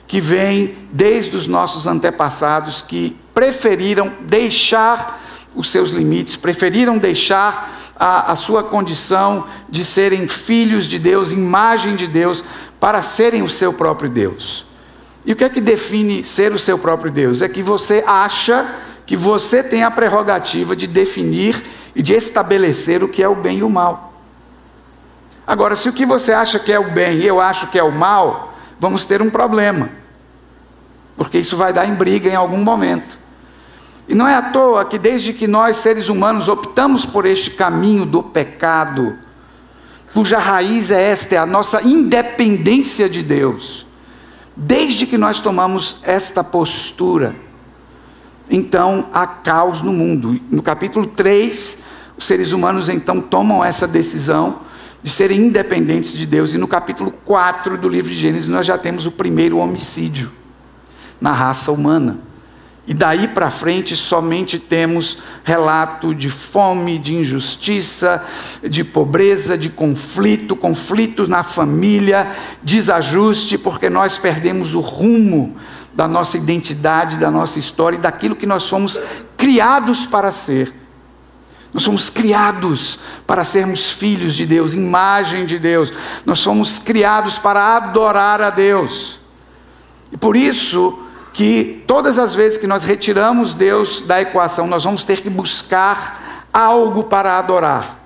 que 0.07 0.19
vem 0.19 0.75
desde 0.91 1.35
os 1.35 1.47
nossos 1.47 1.87
antepassados 1.87 2.81
que 2.81 3.17
preferiram 3.33 4.11
deixar 4.21 5.21
os 5.55 5.69
seus 5.69 5.91
limites, 5.91 6.35
preferiram 6.35 6.97
deixar 6.97 7.73
a, 7.97 8.33
a, 8.33 8.35
sua 8.35 8.63
condição 8.63 9.45
de 9.69 9.85
serem 9.85 10.27
filhos 10.27 10.85
de 10.85 10.99
Deus, 10.99 11.31
imagem 11.31 11.95
de 11.95 12.07
Deus, 12.07 12.43
para 12.79 13.01
serem 13.01 13.41
o 13.41 13.49
seu 13.49 13.71
próprio 13.71 14.09
Deus. 14.09 14.65
E 15.25 15.31
o 15.31 15.35
que 15.35 15.43
é 15.43 15.49
que 15.49 15.61
define 15.61 16.23
ser 16.23 16.51
o 16.51 16.59
seu 16.59 16.77
próprio 16.77 17.11
Deus? 17.11 17.41
É 17.41 17.47
que 17.47 17.63
você 17.63 18.03
acha 18.05 18.69
que 19.05 19.15
você 19.15 19.63
tem 19.63 19.83
a 19.83 19.89
prerrogativa 19.89 20.75
de 20.75 20.87
definir 20.87 21.61
e 21.95 22.01
de 22.01 22.13
estabelecer 22.13 23.03
o 23.03 23.07
que 23.07 23.23
é 23.23 23.27
o 23.27 23.35
bem 23.35 23.59
e 23.59 23.63
o 23.63 23.69
mal. 23.69 24.13
Agora, 25.47 25.75
se 25.75 25.87
o 25.87 25.93
que 25.93 26.05
você 26.05 26.33
acha 26.33 26.59
que 26.59 26.71
é 26.71 26.79
o 26.79 26.91
bem 26.91 27.19
e 27.19 27.27
eu 27.27 27.39
acho 27.39 27.67
que 27.67 27.79
é 27.79 27.83
o 27.83 27.91
mal, 27.91 28.54
vamos 28.79 29.05
ter 29.05 29.21
um 29.21 29.29
problema. 29.29 29.89
Porque 31.17 31.37
isso 31.37 31.55
vai 31.55 31.71
dar 31.71 31.87
em 31.87 31.93
briga 31.93 32.29
em 32.29 32.35
algum 32.35 32.57
momento. 32.57 33.17
E 34.07 34.13
não 34.13 34.27
é 34.27 34.35
à 34.35 34.41
toa 34.41 34.85
que, 34.85 34.99
desde 34.99 35.33
que 35.33 35.47
nós, 35.47 35.77
seres 35.77 36.09
humanos, 36.09 36.47
optamos 36.47 37.05
por 37.05 37.25
este 37.25 37.51
caminho 37.51 38.05
do 38.05 38.21
pecado, 38.21 39.17
cuja 40.13 40.37
raiz 40.37 40.91
é 40.91 41.11
esta, 41.11 41.35
é 41.35 41.37
a 41.37 41.45
nossa 41.45 41.81
independência 41.81 43.09
de 43.09 43.23
Deus, 43.23 43.87
desde 44.55 45.07
que 45.07 45.17
nós 45.17 45.39
tomamos 45.39 45.97
esta 46.03 46.43
postura, 46.43 47.35
então 48.49 49.07
há 49.11 49.25
caos 49.25 49.81
no 49.81 49.91
mundo. 49.91 50.39
No 50.51 50.61
capítulo 50.61 51.07
3, 51.07 51.77
os 52.17 52.25
seres 52.25 52.51
humanos 52.51 52.89
então 52.89 53.19
tomam 53.19 53.63
essa 53.65 53.87
decisão 53.87 54.59
de 55.05 55.11
serem 55.11 55.37
independentes 55.37 56.13
de 56.13 56.25
Deus. 56.25 56.55
E 56.55 56.57
no 56.57 56.67
capítulo 56.67 57.11
4 57.11 57.77
do 57.77 57.87
livro 57.87 58.09
de 58.09 58.17
Gênesis, 58.17 58.47
nós 58.47 58.65
já 58.65 58.75
temos 58.75 59.05
o 59.05 59.11
primeiro 59.11 59.59
homicídio 59.59 60.31
na 61.21 61.31
raça 61.31 61.71
humana. 61.71 62.17
E 62.87 62.93
daí 62.93 63.27
para 63.27 63.51
frente 63.51 63.95
somente 63.95 64.57
temos 64.57 65.19
relato 65.43 66.15
de 66.15 66.27
fome, 66.27 66.97
de 66.97 67.13
injustiça, 67.13 68.23
de 68.67 68.83
pobreza, 68.83 69.55
de 69.55 69.69
conflito, 69.69 70.55
conflitos 70.55 71.29
na 71.29 71.43
família, 71.43 72.27
desajuste, 72.63 73.59
porque 73.59 73.91
nós 73.91 74.17
perdemos 74.17 74.73
o 74.73 74.79
rumo 74.79 75.55
da 75.93 76.07
nossa 76.07 76.35
identidade, 76.35 77.19
da 77.19 77.29
nossa 77.29 77.59
história 77.59 77.97
e 77.97 78.01
daquilo 78.01 78.35
que 78.35 78.47
nós 78.47 78.67
fomos 78.67 78.99
criados 79.37 80.07
para 80.07 80.31
ser. 80.31 80.73
Nós 81.75 81.83
somos 81.83 82.09
criados 82.09 82.97
para 83.27 83.43
sermos 83.43 83.89
filhos 83.89 84.33
de 84.33 84.45
Deus, 84.45 84.73
imagem 84.73 85.45
de 85.45 85.59
Deus. 85.59 85.91
Nós 86.25 86.39
somos 86.39 86.79
criados 86.79 87.37
para 87.37 87.75
adorar 87.75 88.41
a 88.41 88.49
Deus. 88.49 89.19
E 90.09 90.15
por 90.15 90.37
isso 90.37 90.97
que 91.33 91.83
todas 91.85 92.17
as 92.17 92.33
vezes 92.33 92.57
que 92.57 92.65
nós 92.65 92.85
retiramos 92.85 93.53
Deus 93.53 93.99
da 93.99 94.21
equação, 94.21 94.67
nós 94.67 94.85
vamos 94.85 95.03
ter 95.03 95.21
que 95.21 95.29
buscar 95.29 96.47
algo 96.53 97.03
para 97.03 97.37
adorar. 97.37 97.99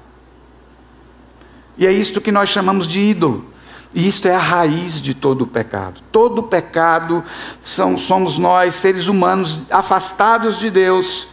E 1.78 1.86
é 1.86 1.92
isto 1.92 2.20
que 2.20 2.32
nós 2.32 2.50
chamamos 2.50 2.88
de 2.88 3.00
ídolo. 3.00 3.46
E 3.94 4.08
isto 4.08 4.28
é 4.28 4.34
a 4.34 4.40
raiz 4.40 5.00
de 5.00 5.14
todo 5.14 5.44
o 5.44 5.48
pecado. 5.48 6.02
Todo 6.12 6.42
pecado 6.42 7.24
são, 7.64 8.00
somos 8.00 8.36
nós, 8.40 8.74
seres 8.74 9.08
humanos, 9.08 9.60
afastados 9.70 10.58
de 10.58 10.72
Deus 10.72 11.28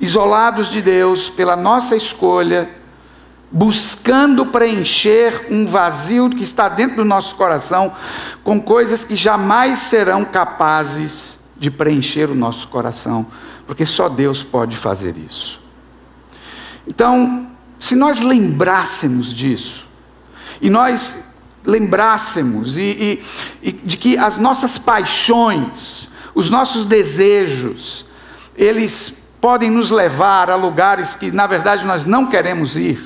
isolados 0.00 0.68
de 0.68 0.82
Deus 0.82 1.30
pela 1.30 1.56
nossa 1.56 1.96
escolha, 1.96 2.70
buscando 3.50 4.46
preencher 4.46 5.46
um 5.50 5.66
vazio 5.66 6.28
que 6.30 6.42
está 6.42 6.68
dentro 6.68 6.96
do 6.96 7.04
nosso 7.04 7.34
coração 7.36 7.92
com 8.42 8.60
coisas 8.60 9.04
que 9.04 9.16
jamais 9.16 9.78
serão 9.78 10.24
capazes 10.24 11.38
de 11.56 11.70
preencher 11.70 12.30
o 12.30 12.34
nosso 12.34 12.68
coração, 12.68 13.26
porque 13.66 13.86
só 13.86 14.08
Deus 14.08 14.42
pode 14.42 14.76
fazer 14.76 15.16
isso. 15.16 15.60
Então, 16.86 17.46
se 17.78 17.94
nós 17.96 18.20
lembrássemos 18.20 19.32
disso, 19.32 19.86
e 20.60 20.70
nós 20.70 21.18
lembrássemos 21.64 22.76
e, 22.76 22.82
e, 22.82 23.22
e 23.62 23.72
de 23.72 23.96
que 23.96 24.16
as 24.16 24.36
nossas 24.36 24.78
paixões, 24.78 26.08
os 26.34 26.50
nossos 26.50 26.84
desejos, 26.84 28.04
eles 28.56 29.14
podem 29.46 29.70
nos 29.70 29.92
levar 29.92 30.50
a 30.50 30.56
lugares 30.56 31.14
que, 31.14 31.30
na 31.30 31.46
verdade, 31.46 31.86
nós 31.86 32.04
não 32.04 32.26
queremos 32.26 32.76
ir. 32.76 33.00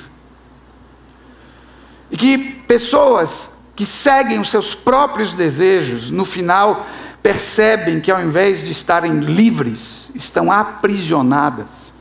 E 2.11 2.16
que 2.16 2.38
pessoas 2.66 3.50
que 3.76 3.85
seguem 3.85 4.38
os 4.38 4.49
seus 4.49 4.75
próprios 4.75 5.35
desejos, 5.35 6.11
no 6.11 6.25
final, 6.25 6.87
percebem 7.23 8.00
que, 8.00 8.11
ao 8.11 8.23
invés 8.23 8.64
de 8.64 8.73
estarem 8.73 9.18
livres, 9.20 10.11
estão 10.14 10.50
aprisionadas 10.50 11.92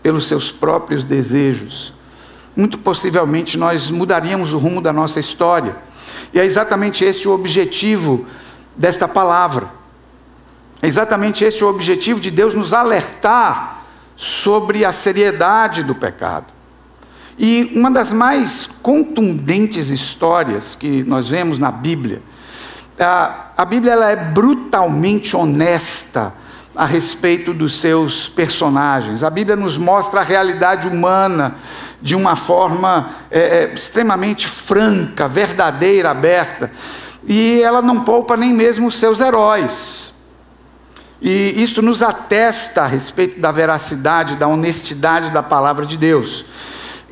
pelos 0.00 0.28
seus 0.28 0.52
próprios 0.52 1.02
desejos. 1.02 1.92
Muito 2.54 2.78
possivelmente 2.78 3.58
nós 3.58 3.90
mudaríamos 3.90 4.52
o 4.52 4.58
rumo 4.58 4.80
da 4.80 4.92
nossa 4.92 5.18
história. 5.18 5.74
E 6.32 6.38
é 6.38 6.44
exatamente 6.44 7.04
esse 7.04 7.26
o 7.26 7.32
objetivo 7.32 8.24
desta 8.76 9.08
palavra. 9.08 9.68
É 10.80 10.86
exatamente 10.86 11.42
esse 11.42 11.64
o 11.64 11.68
objetivo 11.68 12.20
de 12.20 12.30
Deus 12.30 12.54
nos 12.54 12.72
alertar 12.72 13.79
sobre 14.20 14.84
a 14.84 14.92
seriedade 14.92 15.82
do 15.82 15.94
pecado. 15.94 16.52
E 17.38 17.72
uma 17.74 17.90
das 17.90 18.12
mais 18.12 18.68
contundentes 18.82 19.88
histórias 19.88 20.76
que 20.76 21.02
nós 21.04 21.30
vemos 21.30 21.58
na 21.58 21.72
Bíblia, 21.72 22.20
a, 22.98 23.64
Bíblia 23.64 23.94
ela 23.94 24.10
é 24.10 24.16
brutalmente 24.16 25.34
honesta 25.34 26.34
a 26.76 26.84
respeito 26.84 27.54
dos 27.54 27.80
seus 27.80 28.28
personagens. 28.28 29.22
A 29.22 29.30
Bíblia 29.30 29.56
nos 29.56 29.78
mostra 29.78 30.20
a 30.20 30.22
realidade 30.22 30.86
humana 30.86 31.54
de 32.02 32.14
uma 32.14 32.36
forma 32.36 33.08
é, 33.30 33.40
é, 33.40 33.72
extremamente 33.74 34.46
franca, 34.46 35.26
verdadeira, 35.26 36.10
aberta. 36.10 36.70
E 37.26 37.62
ela 37.62 37.80
não 37.80 38.00
poupa 38.00 38.36
nem 38.36 38.52
mesmo 38.52 38.88
os 38.88 38.98
seus 38.98 39.18
heróis. 39.18 40.12
E 41.20 41.62
isso 41.62 41.82
nos 41.82 42.02
atesta 42.02 42.82
a 42.82 42.86
respeito 42.86 43.40
da 43.40 43.52
veracidade, 43.52 44.36
da 44.36 44.48
honestidade 44.48 45.30
da 45.30 45.42
palavra 45.42 45.84
de 45.84 45.96
Deus. 45.96 46.44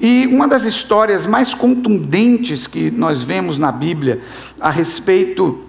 E 0.00 0.26
uma 0.28 0.46
das 0.46 0.62
histórias 0.62 1.26
mais 1.26 1.52
contundentes 1.52 2.66
que 2.66 2.90
nós 2.90 3.24
vemos 3.24 3.58
na 3.58 3.72
Bíblia 3.72 4.20
a 4.60 4.70
respeito 4.70 5.64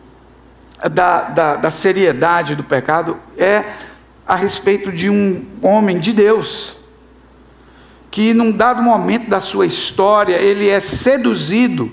da, 0.92 1.22
da, 1.30 1.56
da 1.56 1.72
seriedade 1.72 2.56
do 2.56 2.64
pecado 2.64 3.18
é 3.38 3.66
a 4.26 4.36
respeito 4.36 4.92
de 4.92 5.10
um 5.10 5.44
homem 5.62 6.00
de 6.00 6.14
Deus, 6.14 6.78
que 8.12 8.34
num 8.34 8.52
dado 8.52 8.84
momento 8.84 9.28
da 9.28 9.42
sua 9.42 9.66
história, 9.66 10.36
ele 10.36 10.70
é 10.70 10.80
seduzido 10.80 11.92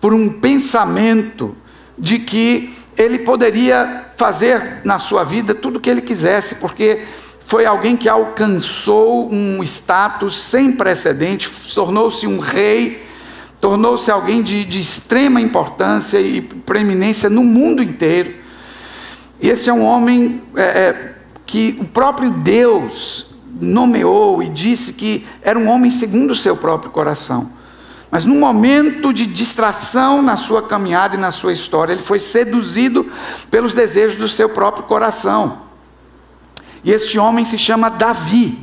por 0.00 0.14
um 0.14 0.28
pensamento 0.28 1.54
de 1.98 2.18
que 2.18 2.74
ele 2.96 3.18
poderia 3.18 4.06
fazer 4.16 4.80
na 4.84 4.98
sua 4.98 5.22
vida 5.22 5.54
tudo 5.54 5.76
o 5.76 5.80
que 5.80 5.90
ele 5.90 6.00
quisesse, 6.00 6.56
porque 6.56 7.02
foi 7.40 7.64
alguém 7.64 7.96
que 7.96 8.08
alcançou 8.08 9.32
um 9.32 9.62
status 9.62 10.42
sem 10.42 10.72
precedente, 10.72 11.48
tornou-se 11.72 12.26
um 12.26 12.38
rei, 12.38 13.06
tornou-se 13.60 14.10
alguém 14.10 14.42
de, 14.42 14.64
de, 14.64 14.80
extrema 14.80 15.40
importância 15.40 16.18
e 16.18 16.40
preeminência 16.40 17.30
no 17.30 17.44
mundo 17.44 17.82
inteiro. 17.82 18.34
E 19.40 19.48
esse 19.48 19.68
é 19.70 19.72
um 19.72 19.84
homem 19.84 20.42
é, 20.56 20.62
é, 20.62 21.14
que 21.44 21.76
o 21.80 21.84
próprio 21.84 22.30
Deus 22.30 23.26
nomeou 23.60 24.42
e 24.42 24.48
disse 24.48 24.92
que 24.92 25.24
era 25.40 25.58
um 25.58 25.68
homem 25.68 25.90
segundo 25.90 26.32
o 26.32 26.36
seu 26.36 26.56
próprio 26.56 26.90
coração. 26.90 27.50
Mas 28.16 28.24
num 28.24 28.40
momento 28.40 29.12
de 29.12 29.26
distração 29.26 30.22
na 30.22 30.38
sua 30.38 30.62
caminhada 30.62 31.16
e 31.16 31.18
na 31.18 31.30
sua 31.30 31.52
história, 31.52 31.92
ele 31.92 32.00
foi 32.00 32.18
seduzido 32.18 33.04
pelos 33.50 33.74
desejos 33.74 34.16
do 34.16 34.26
seu 34.26 34.48
próprio 34.48 34.84
coração. 34.84 35.58
E 36.82 36.90
este 36.90 37.18
homem 37.18 37.44
se 37.44 37.58
chama 37.58 37.90
Davi. 37.90 38.58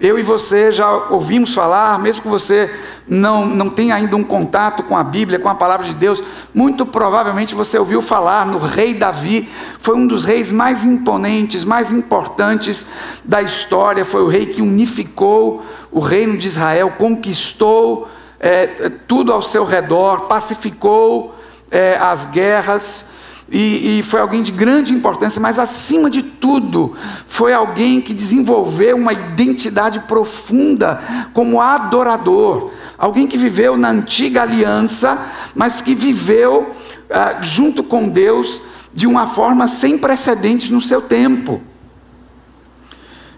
Eu 0.00 0.18
e 0.18 0.22
você 0.24 0.72
já 0.72 0.90
ouvimos 0.90 1.54
falar, 1.54 1.96
mesmo 2.00 2.22
que 2.22 2.28
você 2.28 2.68
não, 3.06 3.46
não 3.46 3.70
tenha 3.70 3.94
ainda 3.94 4.16
um 4.16 4.24
contato 4.24 4.82
com 4.82 4.96
a 4.96 5.04
Bíblia, 5.04 5.38
com 5.38 5.48
a 5.48 5.54
palavra 5.54 5.86
de 5.86 5.94
Deus, 5.94 6.20
muito 6.52 6.84
provavelmente 6.84 7.54
você 7.54 7.78
ouviu 7.78 8.02
falar 8.02 8.44
no 8.46 8.58
rei 8.58 8.94
Davi, 8.94 9.48
foi 9.78 9.94
um 9.96 10.08
dos 10.08 10.24
reis 10.24 10.50
mais 10.50 10.84
imponentes, 10.84 11.62
mais 11.62 11.92
importantes 11.92 12.84
da 13.24 13.40
história, 13.40 14.04
foi 14.04 14.22
o 14.22 14.28
rei 14.28 14.44
que 14.44 14.60
unificou 14.60 15.64
o 15.92 16.00
reino 16.00 16.36
de 16.36 16.48
Israel, 16.48 16.94
conquistou 16.98 18.08
é, 18.38 18.90
tudo 19.06 19.32
ao 19.32 19.42
seu 19.42 19.64
redor, 19.64 20.22
pacificou 20.22 21.34
é, 21.70 21.96
as 21.96 22.26
guerras 22.26 23.06
e, 23.48 23.98
e, 23.98 24.02
foi 24.02 24.20
alguém 24.20 24.42
de 24.42 24.50
grande 24.50 24.92
importância, 24.92 25.40
mas 25.40 25.58
acima 25.58 26.10
de 26.10 26.20
tudo, 26.20 26.94
foi 27.26 27.52
alguém 27.52 28.00
que 28.00 28.12
desenvolveu 28.12 28.96
uma 28.96 29.12
identidade 29.12 30.00
profunda 30.00 31.00
como 31.32 31.60
adorador. 31.60 32.72
Alguém 32.98 33.26
que 33.26 33.36
viveu 33.36 33.76
na 33.76 33.90
antiga 33.90 34.42
aliança, 34.42 35.18
mas 35.54 35.80
que 35.80 35.94
viveu 35.94 36.74
ah, 37.08 37.36
junto 37.40 37.84
com 37.84 38.08
Deus 38.08 38.60
de 38.92 39.06
uma 39.06 39.26
forma 39.26 39.68
sem 39.68 39.96
precedentes 39.96 40.70
no 40.70 40.80
seu 40.80 41.00
tempo. 41.02 41.60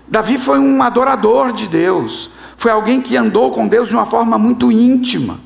Davi 0.06 0.38
foi 0.38 0.58
um 0.58 0.82
adorador 0.82 1.52
de 1.52 1.68
Deus, 1.68 2.30
foi 2.58 2.72
alguém 2.72 3.00
que 3.00 3.16
andou 3.16 3.52
com 3.52 3.68
Deus 3.68 3.88
de 3.88 3.94
uma 3.94 4.04
forma 4.04 4.36
muito 4.36 4.70
íntima. 4.72 5.38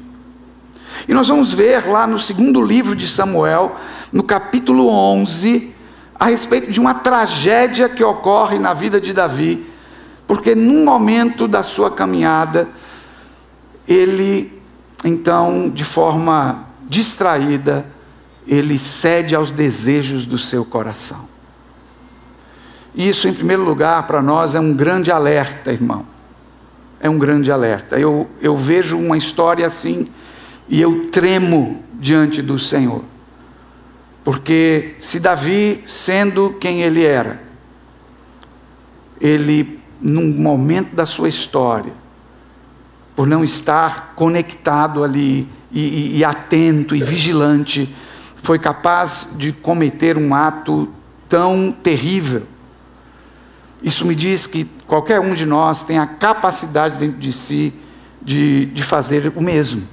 E 1.06 1.12
nós 1.12 1.28
vamos 1.28 1.52
ver 1.52 1.86
lá 1.86 2.06
no 2.06 2.18
segundo 2.18 2.62
livro 2.62 2.96
de 2.96 3.06
Samuel, 3.06 3.76
no 4.10 4.22
capítulo 4.22 4.88
11, 4.88 5.74
a 6.18 6.24
respeito 6.24 6.72
de 6.72 6.80
uma 6.80 6.94
tragédia 6.94 7.86
que 7.86 8.02
ocorre 8.02 8.58
na 8.58 8.72
vida 8.72 8.98
de 8.98 9.12
Davi, 9.12 9.66
porque 10.26 10.54
num 10.54 10.86
momento 10.86 11.46
da 11.46 11.62
sua 11.62 11.90
caminhada, 11.90 12.66
ele, 13.86 14.50
então, 15.04 15.68
de 15.68 15.84
forma 15.84 16.66
distraída, 16.88 17.84
ele 18.46 18.78
cede 18.78 19.34
aos 19.34 19.52
desejos 19.52 20.24
do 20.24 20.38
seu 20.38 20.64
coração. 20.64 21.28
Isso, 22.94 23.28
em 23.28 23.34
primeiro 23.34 23.62
lugar, 23.62 24.06
para 24.06 24.22
nós 24.22 24.54
é 24.54 24.60
um 24.60 24.72
grande 24.72 25.12
alerta, 25.12 25.70
irmão. 25.70 26.11
É 27.02 27.10
um 27.10 27.18
grande 27.18 27.50
alerta. 27.50 27.98
Eu, 27.98 28.30
eu 28.40 28.56
vejo 28.56 28.96
uma 28.96 29.18
história 29.18 29.66
assim 29.66 30.08
e 30.68 30.80
eu 30.80 31.08
tremo 31.10 31.82
diante 32.00 32.40
do 32.40 32.58
Senhor. 32.58 33.02
Porque 34.24 34.94
se 35.00 35.18
Davi, 35.18 35.82
sendo 35.84 36.56
quem 36.60 36.82
ele 36.82 37.04
era, 37.04 37.42
ele, 39.20 39.80
num 40.00 40.28
momento 40.28 40.94
da 40.94 41.04
sua 41.04 41.28
história, 41.28 41.92
por 43.16 43.26
não 43.26 43.42
estar 43.42 44.14
conectado 44.14 45.02
ali 45.02 45.48
e, 45.72 45.80
e, 45.80 46.16
e 46.18 46.24
atento 46.24 46.94
e 46.94 47.02
vigilante, 47.02 47.92
foi 48.36 48.58
capaz 48.58 49.28
de 49.36 49.52
cometer 49.52 50.16
um 50.16 50.34
ato 50.34 50.88
tão 51.28 51.72
terrível. 51.72 52.42
Isso 53.82 54.06
me 54.06 54.14
diz 54.14 54.46
que 54.46 54.64
qualquer 54.92 55.20
um 55.20 55.32
de 55.32 55.46
nós 55.46 55.82
tem 55.82 55.98
a 55.98 56.06
capacidade 56.06 56.98
dentro 56.98 57.16
de 57.16 57.32
si 57.32 57.72
de, 58.20 58.66
de 58.66 58.82
fazer 58.82 59.32
o 59.34 59.40
mesmo. 59.40 59.88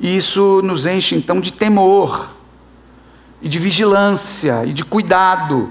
E 0.00 0.16
isso 0.16 0.62
nos 0.64 0.86
enche 0.86 1.14
então 1.14 1.42
de 1.42 1.52
temor, 1.52 2.30
e 3.42 3.46
de 3.50 3.58
vigilância, 3.58 4.64
e 4.64 4.72
de 4.72 4.82
cuidado, 4.82 5.70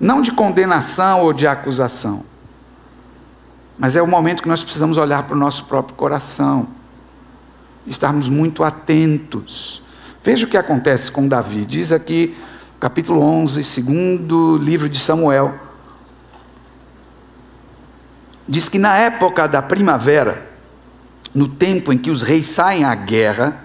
não 0.00 0.20
de 0.20 0.32
condenação 0.32 1.22
ou 1.22 1.32
de 1.32 1.46
acusação. 1.46 2.24
Mas 3.78 3.94
é 3.94 4.02
o 4.02 4.08
momento 4.08 4.42
que 4.42 4.48
nós 4.48 4.64
precisamos 4.64 4.98
olhar 4.98 5.22
para 5.22 5.36
o 5.36 5.38
nosso 5.38 5.64
próprio 5.66 5.96
coração, 5.96 6.66
estarmos 7.86 8.28
muito 8.28 8.64
atentos. 8.64 9.80
Veja 10.24 10.44
o 10.44 10.50
que 10.50 10.56
acontece 10.56 11.08
com 11.08 11.28
Davi, 11.28 11.64
diz 11.64 11.92
aqui, 11.92 12.36
capítulo 12.80 13.22
11, 13.22 13.62
segundo 13.62 14.56
livro 14.56 14.88
de 14.88 14.98
Samuel. 14.98 15.64
Diz 18.46 18.68
que 18.68 18.78
na 18.78 18.96
época 18.96 19.48
da 19.48 19.62
primavera, 19.62 20.50
no 21.34 21.48
tempo 21.48 21.92
em 21.92 21.98
que 21.98 22.10
os 22.10 22.22
reis 22.22 22.46
saem 22.46 22.84
à 22.84 22.94
guerra, 22.94 23.64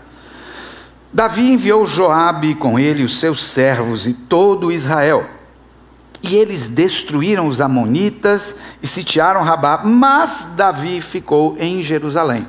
Davi 1.12 1.52
enviou 1.52 1.88
Joabe 1.88 2.56
com 2.56 2.80
ele 2.80 3.04
os 3.04 3.20
seus 3.20 3.44
servos 3.44 4.08
e 4.08 4.14
todo 4.14 4.72
Israel. 4.72 5.28
E 6.22 6.36
eles 6.36 6.68
destruíram 6.68 7.48
os 7.48 7.62
amonitas 7.62 8.56
e 8.82 8.88
sitiaram 8.88 9.42
Rabá, 9.42 9.82
mas 9.86 10.48
Davi 10.56 11.02
ficou 11.02 11.56
em 11.60 11.82
Jerusalém. 11.82 12.48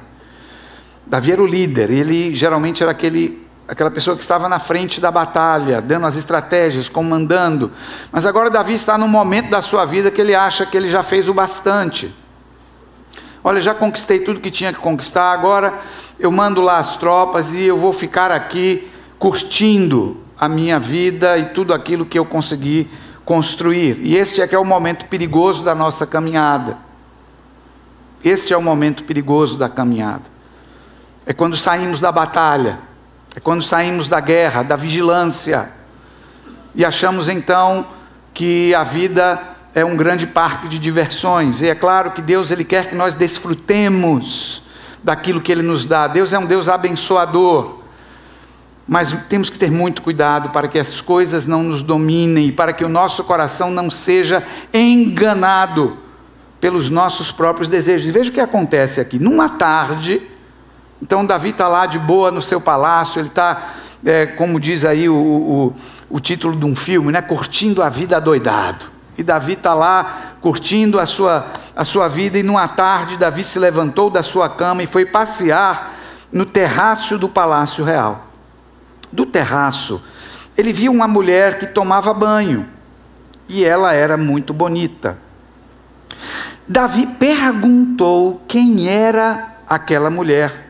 Davi 1.06 1.32
era 1.32 1.42
o 1.42 1.46
líder, 1.46 1.90
ele 1.90 2.34
geralmente 2.34 2.82
era 2.82 2.92
aquele 2.92 3.46
aquela 3.70 3.90
pessoa 3.90 4.16
que 4.16 4.22
estava 4.22 4.48
na 4.48 4.58
frente 4.58 5.00
da 5.00 5.12
batalha, 5.12 5.80
dando 5.80 6.04
as 6.04 6.16
estratégias, 6.16 6.88
comandando. 6.88 7.70
Mas 8.10 8.26
agora 8.26 8.50
Davi 8.50 8.74
está 8.74 8.98
num 8.98 9.06
momento 9.06 9.48
da 9.48 9.62
sua 9.62 9.84
vida 9.84 10.10
que 10.10 10.20
ele 10.20 10.34
acha 10.34 10.66
que 10.66 10.76
ele 10.76 10.88
já 10.88 11.04
fez 11.04 11.28
o 11.28 11.32
bastante. 11.32 12.12
Olha, 13.44 13.60
já 13.60 13.72
conquistei 13.72 14.18
tudo 14.18 14.40
que 14.40 14.50
tinha 14.50 14.72
que 14.72 14.80
conquistar, 14.80 15.30
agora 15.30 15.72
eu 16.18 16.32
mando 16.32 16.60
lá 16.60 16.78
as 16.78 16.96
tropas 16.96 17.52
e 17.52 17.62
eu 17.62 17.78
vou 17.78 17.92
ficar 17.92 18.32
aqui 18.32 18.90
curtindo 19.20 20.20
a 20.36 20.48
minha 20.48 20.80
vida 20.80 21.38
e 21.38 21.44
tudo 21.44 21.72
aquilo 21.72 22.04
que 22.04 22.18
eu 22.18 22.24
consegui 22.24 22.90
construir. 23.24 24.00
E 24.00 24.16
este 24.16 24.40
é 24.42 24.48
que 24.48 24.54
é 24.54 24.58
o 24.58 24.64
momento 24.64 25.06
perigoso 25.06 25.62
da 25.62 25.76
nossa 25.76 26.04
caminhada. 26.04 26.76
Este 28.24 28.52
é 28.52 28.56
o 28.56 28.62
momento 28.62 29.04
perigoso 29.04 29.56
da 29.56 29.68
caminhada. 29.68 30.24
É 31.24 31.32
quando 31.32 31.56
saímos 31.56 32.00
da 32.00 32.10
batalha, 32.10 32.89
é 33.34 33.40
quando 33.40 33.62
saímos 33.62 34.08
da 34.08 34.20
guerra, 34.20 34.62
da 34.62 34.76
vigilância, 34.76 35.70
e 36.74 36.84
achamos 36.84 37.28
então 37.28 37.86
que 38.32 38.74
a 38.74 38.84
vida 38.84 39.40
é 39.74 39.84
um 39.84 39.96
grande 39.96 40.26
parque 40.26 40.68
de 40.68 40.78
diversões. 40.78 41.60
E 41.60 41.68
é 41.68 41.74
claro 41.74 42.12
que 42.12 42.22
Deus 42.22 42.50
ele 42.50 42.64
quer 42.64 42.88
que 42.88 42.94
nós 42.94 43.14
desfrutemos 43.14 44.62
daquilo 45.02 45.40
que 45.40 45.50
Ele 45.50 45.62
nos 45.62 45.84
dá. 45.84 46.06
Deus 46.06 46.32
é 46.32 46.38
um 46.38 46.46
Deus 46.46 46.68
abençoador. 46.68 47.80
Mas 48.86 49.14
temos 49.28 49.48
que 49.48 49.58
ter 49.58 49.70
muito 49.70 50.02
cuidado 50.02 50.50
para 50.50 50.66
que 50.66 50.78
as 50.78 51.00
coisas 51.00 51.46
não 51.46 51.62
nos 51.62 51.80
dominem 51.80 52.50
para 52.50 52.72
que 52.72 52.84
o 52.84 52.88
nosso 52.88 53.22
coração 53.22 53.70
não 53.70 53.88
seja 53.88 54.42
enganado 54.74 55.96
pelos 56.60 56.90
nossos 56.90 57.30
próprios 57.30 57.68
desejos. 57.68 58.08
E 58.08 58.10
veja 58.10 58.30
o 58.30 58.32
que 58.32 58.40
acontece 58.40 59.00
aqui. 59.00 59.18
Numa 59.18 59.48
tarde, 59.48 60.20
então 61.02 61.24
Davi 61.24 61.50
está 61.50 61.66
lá 61.66 61.86
de 61.86 61.98
boa 61.98 62.30
no 62.30 62.42
seu 62.42 62.60
palácio, 62.60 63.20
ele 63.20 63.28
está, 63.28 63.72
é, 64.04 64.26
como 64.26 64.60
diz 64.60 64.84
aí 64.84 65.08
o, 65.08 65.14
o, 65.14 65.74
o 66.10 66.20
título 66.20 66.56
de 66.56 66.64
um 66.64 66.76
filme, 66.76 67.10
né, 67.10 67.22
curtindo 67.22 67.82
a 67.82 67.88
vida 67.88 68.16
adoidado. 68.16 68.86
E 69.16 69.22
Davi 69.22 69.54
está 69.54 69.74
lá 69.74 70.34
curtindo 70.40 70.98
a 70.98 71.06
sua, 71.06 71.46
a 71.74 71.84
sua 71.84 72.08
vida, 72.08 72.38
e 72.38 72.42
numa 72.42 72.66
tarde 72.68 73.16
Davi 73.16 73.44
se 73.44 73.58
levantou 73.58 74.10
da 74.10 74.22
sua 74.22 74.48
cama 74.48 74.82
e 74.82 74.86
foi 74.86 75.04
passear 75.04 75.94
no 76.32 76.46
terraço 76.46 77.18
do 77.18 77.28
palácio 77.28 77.84
real. 77.84 78.26
Do 79.12 79.26
terraço, 79.26 80.02
ele 80.56 80.72
viu 80.72 80.92
uma 80.92 81.08
mulher 81.08 81.58
que 81.58 81.66
tomava 81.66 82.14
banho, 82.14 82.66
e 83.48 83.64
ela 83.64 83.92
era 83.92 84.16
muito 84.16 84.54
bonita. 84.54 85.18
Davi 86.68 87.06
perguntou 87.06 88.40
quem 88.46 88.88
era 88.88 89.56
aquela 89.68 90.08
mulher. 90.08 90.69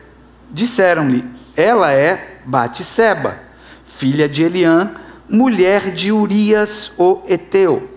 Disseram-lhe: 0.51 1.23
Ela 1.55 1.93
é 1.93 2.41
Batseba, 2.45 3.39
filha 3.85 4.27
de 4.27 4.43
Eliã, 4.43 4.91
mulher 5.29 5.91
de 5.91 6.11
Urias 6.11 6.91
o 6.97 7.21
Eteu. 7.27 7.89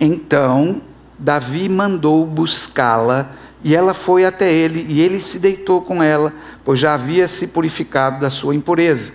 Então 0.00 0.80
Davi 1.18 1.68
mandou 1.68 2.24
buscá-la 2.26 3.30
e 3.64 3.74
ela 3.74 3.94
foi 3.94 4.24
até 4.24 4.52
ele 4.52 4.86
e 4.88 5.00
ele 5.00 5.20
se 5.20 5.38
deitou 5.38 5.82
com 5.82 6.02
ela, 6.02 6.32
pois 6.64 6.78
já 6.78 6.94
havia 6.94 7.26
se 7.26 7.46
purificado 7.46 8.20
da 8.20 8.30
sua 8.30 8.54
impureza. 8.54 9.12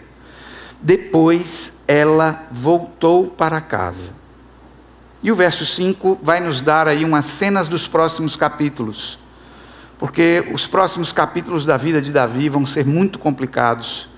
Depois 0.82 1.72
ela 1.88 2.48
voltou 2.52 3.28
para 3.28 3.62
casa. 3.62 4.10
E 5.24 5.32
o 5.32 5.36
verso 5.36 5.66
5 5.66 6.20
vai 6.24 6.40
nos 6.40 6.62
dar 6.62 6.88
aí 6.88 7.06
umas 7.06 7.26
cenas 7.26 7.68
dos 7.68 7.88
próximos 7.88 8.36
capítulos, 8.36 9.20
porque 10.02 10.50
os 10.52 10.66
próximos 10.66 11.14
capítulos 11.14 11.64
da 11.64 11.78
vida 11.78 12.02
de 12.02 12.12
Davi 12.12 12.50
vão 12.50 12.66
ser 12.66 12.84
muito 12.84 13.20
complicados. 13.20 14.10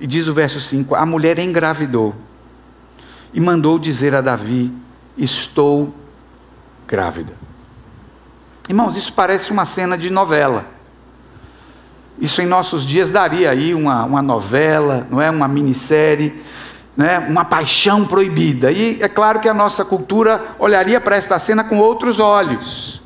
E 0.00 0.06
diz 0.06 0.26
o 0.26 0.32
verso 0.32 0.58
5: 0.58 0.94
A 0.94 1.04
mulher 1.04 1.38
engravidou 1.38 2.14
e 3.34 3.38
mandou 3.38 3.78
dizer 3.78 4.14
a 4.14 4.22
Davi: 4.22 4.72
Estou 5.18 5.94
grávida. 6.86 7.34
Irmãos, 8.70 8.96
isso 8.96 9.12
parece 9.12 9.52
uma 9.52 9.66
cena 9.66 9.98
de 9.98 10.08
novela. 10.08 10.64
Isso 12.18 12.40
em 12.40 12.46
nossos 12.46 12.86
dias 12.86 13.10
daria 13.10 13.50
aí 13.50 13.74
uma, 13.74 14.04
uma 14.04 14.22
novela, 14.22 15.06
não 15.10 15.20
é? 15.20 15.30
Uma 15.30 15.46
minissérie, 15.46 16.42
né? 16.96 17.18
uma 17.18 17.44
paixão 17.44 18.06
proibida. 18.06 18.72
E 18.72 18.96
é 19.02 19.08
claro 19.08 19.40
que 19.40 19.48
a 19.48 19.52
nossa 19.52 19.84
cultura 19.84 20.42
olharia 20.58 20.98
para 20.98 21.16
esta 21.16 21.38
cena 21.38 21.62
com 21.62 21.78
outros 21.78 22.18
olhos. 22.18 23.02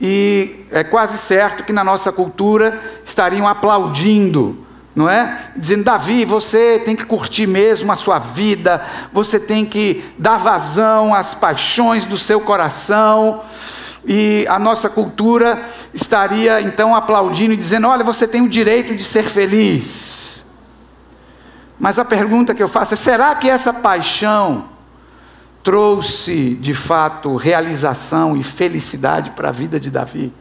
E 0.00 0.66
é 0.70 0.82
quase 0.82 1.18
certo 1.18 1.64
que 1.64 1.72
na 1.72 1.84
nossa 1.84 2.10
cultura 2.10 2.80
estariam 3.04 3.46
aplaudindo 3.46 4.64
não 4.94 5.10
é? 5.10 5.50
Dizendo, 5.56 5.82
Davi, 5.82 6.24
você 6.24 6.80
tem 6.84 6.94
que 6.94 7.04
curtir 7.04 7.48
mesmo 7.48 7.90
a 7.90 7.96
sua 7.96 8.20
vida, 8.20 8.80
você 9.12 9.40
tem 9.40 9.64
que 9.64 10.04
dar 10.16 10.38
vazão 10.38 11.12
às 11.12 11.34
paixões 11.34 12.06
do 12.06 12.16
seu 12.16 12.40
coração. 12.40 13.42
E 14.06 14.46
a 14.48 14.58
nossa 14.58 14.88
cultura 14.88 15.62
estaria 15.92 16.60
então 16.60 16.94
aplaudindo 16.94 17.54
e 17.54 17.56
dizendo: 17.56 17.88
olha, 17.88 18.04
você 18.04 18.28
tem 18.28 18.42
o 18.42 18.48
direito 18.48 18.94
de 18.94 19.02
ser 19.02 19.24
feliz. 19.24 20.44
Mas 21.80 21.98
a 21.98 22.04
pergunta 22.04 22.54
que 22.54 22.62
eu 22.62 22.68
faço 22.68 22.94
é: 22.94 22.96
será 22.96 23.34
que 23.34 23.50
essa 23.50 23.72
paixão 23.72 24.66
trouxe 25.64 26.54
de 26.54 26.72
fato 26.74 27.34
realização 27.34 28.36
e 28.36 28.42
felicidade 28.44 29.32
para 29.32 29.48
a 29.48 29.52
vida 29.52 29.80
de 29.80 29.90
Davi? 29.90 30.32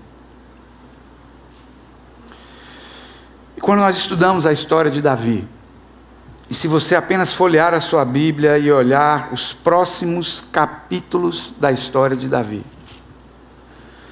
quando 3.63 3.79
nós 3.79 3.95
estudamos 3.95 4.45
a 4.45 4.51
história 4.51 4.91
de 4.91 5.01
Davi, 5.01 5.47
e 6.49 6.53
se 6.53 6.67
você 6.67 6.97
apenas 6.97 7.33
folhear 7.33 7.73
a 7.73 7.79
sua 7.79 8.03
Bíblia 8.03 8.57
e 8.57 8.69
olhar 8.69 9.29
os 9.31 9.53
próximos 9.53 10.43
capítulos 10.51 11.53
da 11.57 11.71
história 11.71 12.17
de 12.17 12.27
Davi, 12.27 12.61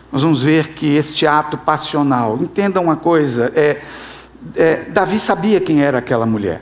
nós 0.09 0.21
vamos 0.21 0.41
ver 0.41 0.69
que 0.69 0.95
este 0.95 1.27
ato 1.27 1.57
passional, 1.57 2.37
entenda 2.39 2.79
uma 2.79 2.95
coisa, 2.95 3.51
é, 3.53 3.81
é, 4.55 4.75
Davi 4.85 5.19
sabia 5.19 5.59
quem 5.59 5.83
era 5.83 5.97
aquela 5.97 6.25
mulher. 6.25 6.61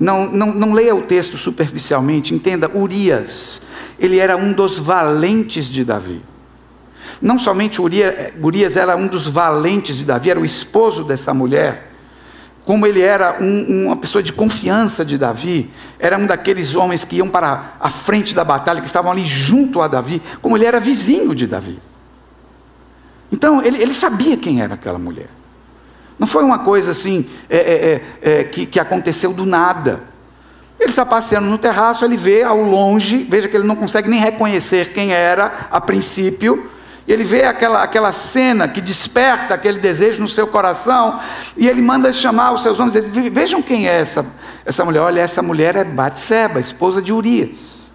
Não, 0.00 0.32
não, 0.32 0.54
não 0.54 0.72
leia 0.72 0.96
o 0.96 1.02
texto 1.02 1.36
superficialmente, 1.36 2.34
entenda, 2.34 2.70
Urias, 2.74 3.60
ele 3.98 4.18
era 4.18 4.34
um 4.34 4.50
dos 4.50 4.78
valentes 4.78 5.66
de 5.66 5.84
Davi. 5.84 6.22
Não 7.20 7.38
somente 7.38 7.82
Urias 7.82 8.76
era 8.78 8.96
um 8.96 9.06
dos 9.06 9.28
valentes 9.28 9.98
de 9.98 10.06
Davi, 10.06 10.30
era 10.30 10.40
o 10.40 10.44
esposo 10.44 11.04
dessa 11.04 11.34
mulher, 11.34 11.92
como 12.64 12.86
ele 12.86 13.02
era 13.02 13.36
um, 13.42 13.84
uma 13.88 13.96
pessoa 13.96 14.22
de 14.22 14.32
confiança 14.32 15.04
de 15.04 15.18
Davi, 15.18 15.70
era 15.98 16.16
um 16.16 16.26
daqueles 16.26 16.74
homens 16.74 17.04
que 17.04 17.16
iam 17.16 17.28
para 17.28 17.74
a 17.78 17.90
frente 17.90 18.34
da 18.34 18.42
batalha, 18.42 18.80
que 18.80 18.86
estavam 18.86 19.12
ali 19.12 19.26
junto 19.26 19.82
a 19.82 19.88
Davi, 19.88 20.22
como 20.40 20.56
ele 20.56 20.64
era 20.64 20.80
vizinho 20.80 21.34
de 21.34 21.46
Davi. 21.46 21.78
Então, 23.30 23.62
ele, 23.62 23.82
ele 23.82 23.92
sabia 23.92 24.36
quem 24.38 24.62
era 24.62 24.74
aquela 24.74 24.98
mulher. 24.98 25.28
Não 26.20 26.26
foi 26.26 26.44
uma 26.44 26.58
coisa 26.58 26.90
assim 26.90 27.24
é, 27.48 27.56
é, 27.56 28.02
é, 28.30 28.40
é 28.40 28.44
que, 28.44 28.66
que 28.66 28.78
aconteceu 28.78 29.32
do 29.32 29.46
nada. 29.46 30.02
Ele 30.78 30.90
está 30.90 31.04
passeando 31.04 31.48
no 31.48 31.56
terraço, 31.56 32.04
ele 32.04 32.16
vê 32.16 32.42
ao 32.42 32.62
longe, 32.62 33.26
veja 33.28 33.48
que 33.48 33.56
ele 33.56 33.66
não 33.66 33.74
consegue 33.74 34.08
nem 34.08 34.20
reconhecer 34.20 34.92
quem 34.92 35.12
era 35.12 35.68
a 35.70 35.80
princípio, 35.80 36.70
ele 37.08 37.24
vê 37.24 37.44
aquela, 37.44 37.82
aquela 37.82 38.12
cena 38.12 38.68
que 38.68 38.80
desperta 38.80 39.54
aquele 39.54 39.78
desejo 39.78 40.20
no 40.20 40.28
seu 40.28 40.46
coração, 40.46 41.18
e 41.56 41.66
ele 41.66 41.82
manda 41.82 42.12
chamar 42.12 42.52
os 42.52 42.62
seus 42.62 42.78
homens, 42.78 42.94
ele, 42.94 43.30
vejam 43.30 43.60
quem 43.62 43.88
é 43.88 43.96
essa, 43.96 44.24
essa 44.64 44.84
mulher. 44.84 45.00
Olha, 45.00 45.20
essa 45.20 45.42
mulher 45.42 45.74
é 45.74 45.84
Batseba, 45.84 46.60
esposa 46.60 47.02
de 47.02 47.12
Urias. 47.12 47.90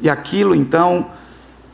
E 0.00 0.10
aquilo 0.10 0.54
então 0.54 1.10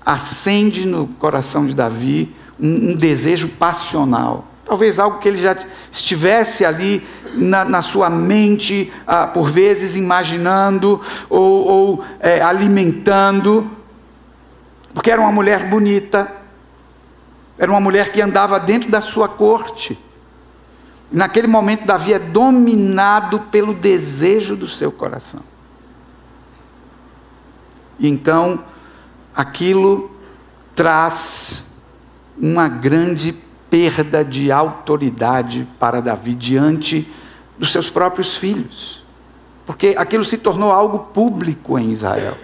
acende 0.05 0.87
no 0.87 1.09
coração 1.09 1.67
de 1.67 1.75
Davi 1.75 2.35
um, 2.61 2.91
um 2.91 2.95
desejo 2.95 3.49
passional. 3.49 4.52
Talvez 4.65 4.99
algo 4.99 5.19
que 5.19 5.29
ele 5.29 5.39
já 5.39 5.57
estivesse 5.91 6.65
ali 6.65 7.07
na, 7.35 7.65
na 7.65 7.83
sua 7.83 8.09
mente, 8.09 8.93
ah, 9.07 9.27
por 9.27 9.51
vezes 9.51 9.97
imaginando 9.97 11.01
ou, 11.29 11.67
ou 11.67 12.05
é, 12.21 12.41
alimentando 12.41 13.71
porque 14.95 15.11
era 15.11 15.21
uma 15.21 15.33
mulher 15.33 15.69
bonita, 15.69 16.31
era 17.59 17.71
uma 17.71 17.81
mulher 17.81 18.13
que 18.13 18.21
andava 18.21 18.59
dentro 18.61 18.91
da 18.91 19.01
sua 19.01 19.29
corte. 19.29 19.99
Naquele 21.11 21.47
momento, 21.47 21.87
Davi 21.87 22.13
é 22.13 22.19
dominado 22.19 23.41
pelo 23.41 23.75
desejo 23.75 24.57
do 24.57 24.69
seu 24.69 24.91
coração. 24.91 25.41
E 27.99 28.09
então, 28.09 28.65
aquilo 29.35 30.11
traz 30.75 31.67
uma 32.37 32.69
grande 32.69 33.33
perda 33.73 34.23
de 34.23 34.53
autoridade 34.53 35.67
para 35.79 36.03
Davi 36.03 36.35
diante 36.35 37.11
dos 37.59 37.73
seus 37.73 37.89
próprios 37.89 38.37
filhos. 38.37 39.03
Porque 39.65 39.95
aquilo 39.97 40.27
se 40.27 40.37
tornou 40.37 40.71
algo 40.71 40.99
público 40.99 41.79
em 41.79 41.91
Israel. 41.91 42.37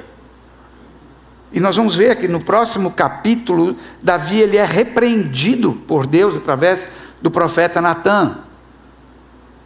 E 1.52 1.60
nós 1.60 1.76
vamos 1.76 1.94
ver 1.94 2.16
que 2.16 2.26
no 2.26 2.42
próximo 2.42 2.90
capítulo, 2.90 3.76
Davi 4.02 4.40
ele 4.40 4.56
é 4.56 4.64
repreendido 4.64 5.74
por 5.86 6.06
Deus 6.06 6.34
através 6.34 6.88
do 7.20 7.30
profeta 7.30 7.78
Natan. 7.78 8.38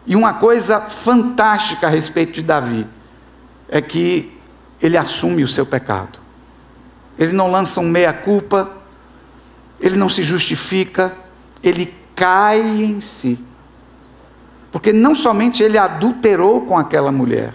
E 0.05 0.17
uma 0.17 0.35
coisa 0.35 0.81
fantástica 0.81 1.87
a 1.87 1.91
respeito 1.91 2.33
de 2.33 2.43
Davi 2.43 2.85
é 3.69 3.81
que 3.81 4.37
ele 4.81 4.97
assume 4.97 5.45
o 5.45 5.49
seu 5.49 5.65
pecado. 5.65 6.19
Ele 7.17 7.33
não 7.33 7.49
lança 7.49 7.79
um 7.79 7.89
meia-culpa, 7.89 8.69
ele 9.81 9.97
não 9.97 10.09
se 10.09 10.25
justifica, 10.25 11.22
ele 11.63 11.93
cai 12.15 12.61
em 12.61 13.01
si. 13.01 13.39
Porque 14.71 14.93
não 14.93 15.15
somente 15.15 15.63
ele 15.63 15.77
adulterou 15.77 16.63
com 16.63 16.79
aquela 16.79 17.13
mulher, 17.13 17.55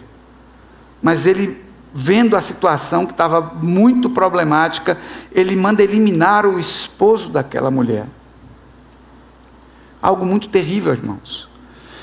mas 1.01 1.25
ele 1.25 1.65
vendo 1.99 2.35
a 2.35 2.41
situação 2.41 3.07
que 3.07 3.11
estava 3.11 3.41
muito 3.59 4.07
problemática, 4.07 4.99
ele 5.31 5.55
manda 5.55 5.81
eliminar 5.81 6.45
o 6.45 6.59
esposo 6.59 7.27
daquela 7.27 7.71
mulher. 7.71 8.05
Algo 9.99 10.23
muito 10.23 10.47
terrível, 10.47 10.93
irmãos. 10.93 11.49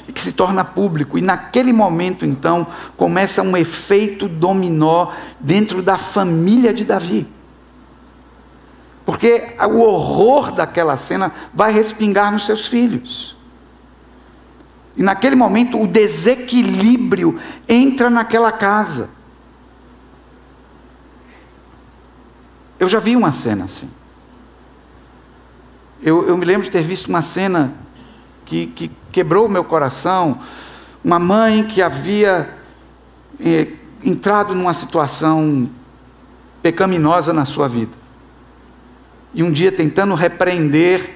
E 0.08 0.12
que 0.12 0.20
se 0.20 0.32
torna 0.32 0.64
público. 0.64 1.16
E 1.16 1.20
naquele 1.20 1.72
momento, 1.72 2.26
então, 2.26 2.66
começa 2.96 3.40
um 3.40 3.56
efeito 3.56 4.28
dominó 4.28 5.12
dentro 5.38 5.80
da 5.80 5.96
família 5.96 6.74
de 6.74 6.84
Davi. 6.84 7.28
Porque 9.04 9.54
o 9.68 9.80
horror 9.80 10.52
daquela 10.52 10.96
cena 10.96 11.32
vai 11.52 11.72
respingar 11.72 12.32
nos 12.32 12.46
seus 12.46 12.66
filhos. 12.66 13.36
E 14.96 15.02
naquele 15.02 15.36
momento 15.36 15.80
o 15.80 15.86
desequilíbrio 15.86 17.38
entra 17.68 18.08
naquela 18.08 18.50
casa. 18.50 19.10
Eu 22.78 22.88
já 22.88 22.98
vi 22.98 23.16
uma 23.16 23.32
cena 23.32 23.64
assim. 23.64 23.90
Eu, 26.02 26.28
eu 26.28 26.36
me 26.36 26.44
lembro 26.44 26.64
de 26.64 26.70
ter 26.70 26.82
visto 26.82 27.08
uma 27.08 27.22
cena 27.22 27.74
que, 28.44 28.66
que 28.68 28.90
quebrou 29.10 29.46
o 29.46 29.50
meu 29.50 29.64
coração. 29.64 30.38
Uma 31.02 31.18
mãe 31.18 31.64
que 31.64 31.82
havia 31.82 32.56
eh, 33.40 33.72
entrado 34.02 34.54
numa 34.54 34.72
situação 34.72 35.68
pecaminosa 36.62 37.32
na 37.32 37.44
sua 37.44 37.68
vida. 37.68 38.03
E 39.34 39.42
um 39.42 39.50
dia 39.50 39.72
tentando 39.72 40.14
repreender 40.14 41.10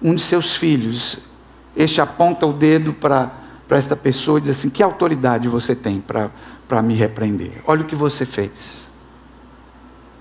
um 0.00 0.14
de 0.14 0.22
seus 0.22 0.54
filhos. 0.54 1.18
Este 1.76 2.00
aponta 2.00 2.46
o 2.46 2.52
dedo 2.52 2.92
para 2.92 3.32
esta 3.70 3.96
pessoa 3.96 4.38
e 4.38 4.42
diz 4.42 4.50
assim: 4.50 4.70
Que 4.70 4.82
autoridade 4.82 5.48
você 5.48 5.74
tem 5.74 6.00
para 6.00 6.82
me 6.82 6.94
repreender? 6.94 7.62
Olha 7.66 7.82
o 7.82 7.84
que 7.84 7.96
você 7.96 8.24
fez. 8.24 8.88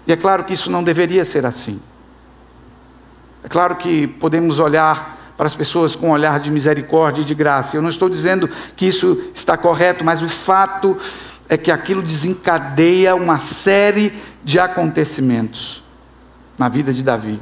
E 0.07 0.11
é 0.11 0.15
claro 0.15 0.43
que 0.43 0.53
isso 0.53 0.71
não 0.71 0.83
deveria 0.83 1.23
ser 1.23 1.45
assim. 1.45 1.79
É 3.43 3.47
claro 3.47 3.75
que 3.75 4.07
podemos 4.07 4.57
olhar 4.57 5.19
para 5.37 5.45
as 5.45 5.55
pessoas 5.55 5.95
com 5.95 6.07
um 6.07 6.11
olhar 6.11 6.39
de 6.39 6.49
misericórdia 6.49 7.21
e 7.21 7.25
de 7.25 7.35
graça. 7.35 7.77
Eu 7.77 7.81
não 7.81 7.89
estou 7.89 8.09
dizendo 8.09 8.49
que 8.75 8.87
isso 8.87 9.29
está 9.33 9.55
correto, 9.57 10.03
mas 10.03 10.23
o 10.23 10.27
fato 10.27 10.97
é 11.47 11.57
que 11.57 11.71
aquilo 11.71 12.01
desencadeia 12.01 13.15
uma 13.15 13.37
série 13.39 14.13
de 14.43 14.59
acontecimentos 14.59 15.82
na 16.57 16.69
vida 16.69 16.93
de 16.93 17.03
Davi. 17.03 17.41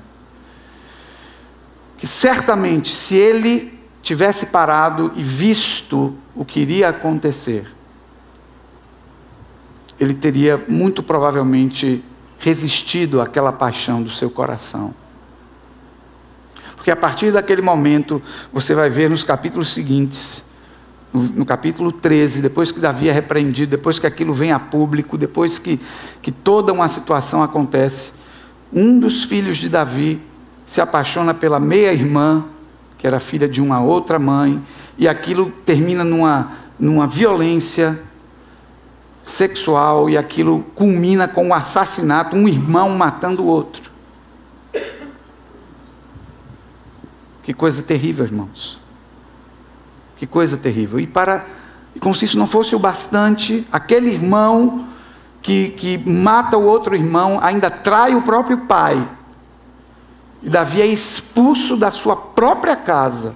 Que 1.98 2.08
certamente, 2.08 2.94
se 2.94 3.16
ele 3.16 3.80
tivesse 4.02 4.48
parado 4.48 5.12
e 5.16 5.22
visto 5.22 6.16
o 6.36 6.44
que 6.44 6.60
iria 6.60 6.90
acontecer, 6.90 7.68
ele 10.00 10.14
teria 10.14 10.64
muito 10.68 11.04
provavelmente 11.04 12.04
resistido 12.40 13.22
àquela 13.22 13.54
paixão 13.54 14.02
do 14.02 14.10
seu 14.10 14.30
coração. 14.30 14.96
Porque 16.76 16.90
a 16.90 16.96
partir 16.96 17.32
daquele 17.32 17.62
momento, 17.62 18.20
você 18.52 18.74
vai 18.74 18.90
ver 18.90 19.08
nos 19.08 19.24
capítulos 19.24 19.72
seguintes, 19.72 20.44
no, 21.14 21.46
capítulo 21.46 21.92
13, 21.92 22.42
depois 22.42 22.72
que 22.72 22.80
Davi 22.80 23.10
é 23.10 23.12
repreendido, 23.12 23.70
depois 23.70 24.00
que 24.00 24.08
aquilo 24.08 24.34
vem 24.34 24.52
a 24.52 24.58
público, 24.60 25.18
depois 25.18 25.60
que, 25.60 25.80
que 26.22 26.32
toda 26.32 26.74
uma 26.74 26.88
situação 26.88 27.44
acontece, 27.44 28.14
um 28.74 29.00
dos 29.00 29.24
filhos 29.24 29.58
de 29.58 29.68
Davi 29.68 30.22
se 30.66 30.80
apaixona 30.80 31.34
pela 31.34 31.60
meia-irmã, 31.60 32.46
que 32.98 33.06
era 33.06 33.20
filha 33.20 33.48
de 33.48 33.62
uma 33.62 33.82
outra 33.82 34.18
mãe, 34.18 34.62
e 34.98 35.08
aquilo 35.08 35.52
termina 35.66 36.04
numa, 36.04 36.54
numa 36.80 37.08
violência 37.08 38.02
sexual, 39.24 40.10
e 40.10 40.18
aquilo 40.18 40.64
culmina 40.76 41.28
com 41.28 41.46
o 41.46 41.48
um 41.50 41.54
assassinato, 41.54 42.36
um 42.36 42.48
irmão 42.48 42.90
matando 42.92 43.44
o 43.44 43.48
outro. 43.48 43.92
Que 47.44 47.54
coisa 47.54 47.82
terrível, 47.82 48.24
irmãos. 48.24 48.80
Que 50.16 50.26
coisa 50.28 50.56
terrível. 50.56 51.00
E 51.00 51.08
para 51.08 51.46
como 52.00 52.16
se 52.16 52.26
isso 52.26 52.38
não 52.38 52.48
fosse 52.48 52.76
o 52.76 52.80
bastante, 52.80 53.68
aquele 53.72 54.12
irmão 54.12 54.88
que, 55.42 55.70
que 55.70 55.98
mata 55.98 56.58
o 56.58 56.64
outro 56.64 56.96
irmão 56.96 57.40
ainda 57.42 57.70
trai 57.70 58.16
o 58.16 58.22
próprio 58.22 58.60
pai. 58.60 59.08
E 60.44 60.50
Davi 60.50 60.82
é 60.82 60.86
expulso 60.86 61.78
da 61.78 61.92
sua 61.92 62.16
própria 62.16 62.76
casa. 62.76 63.36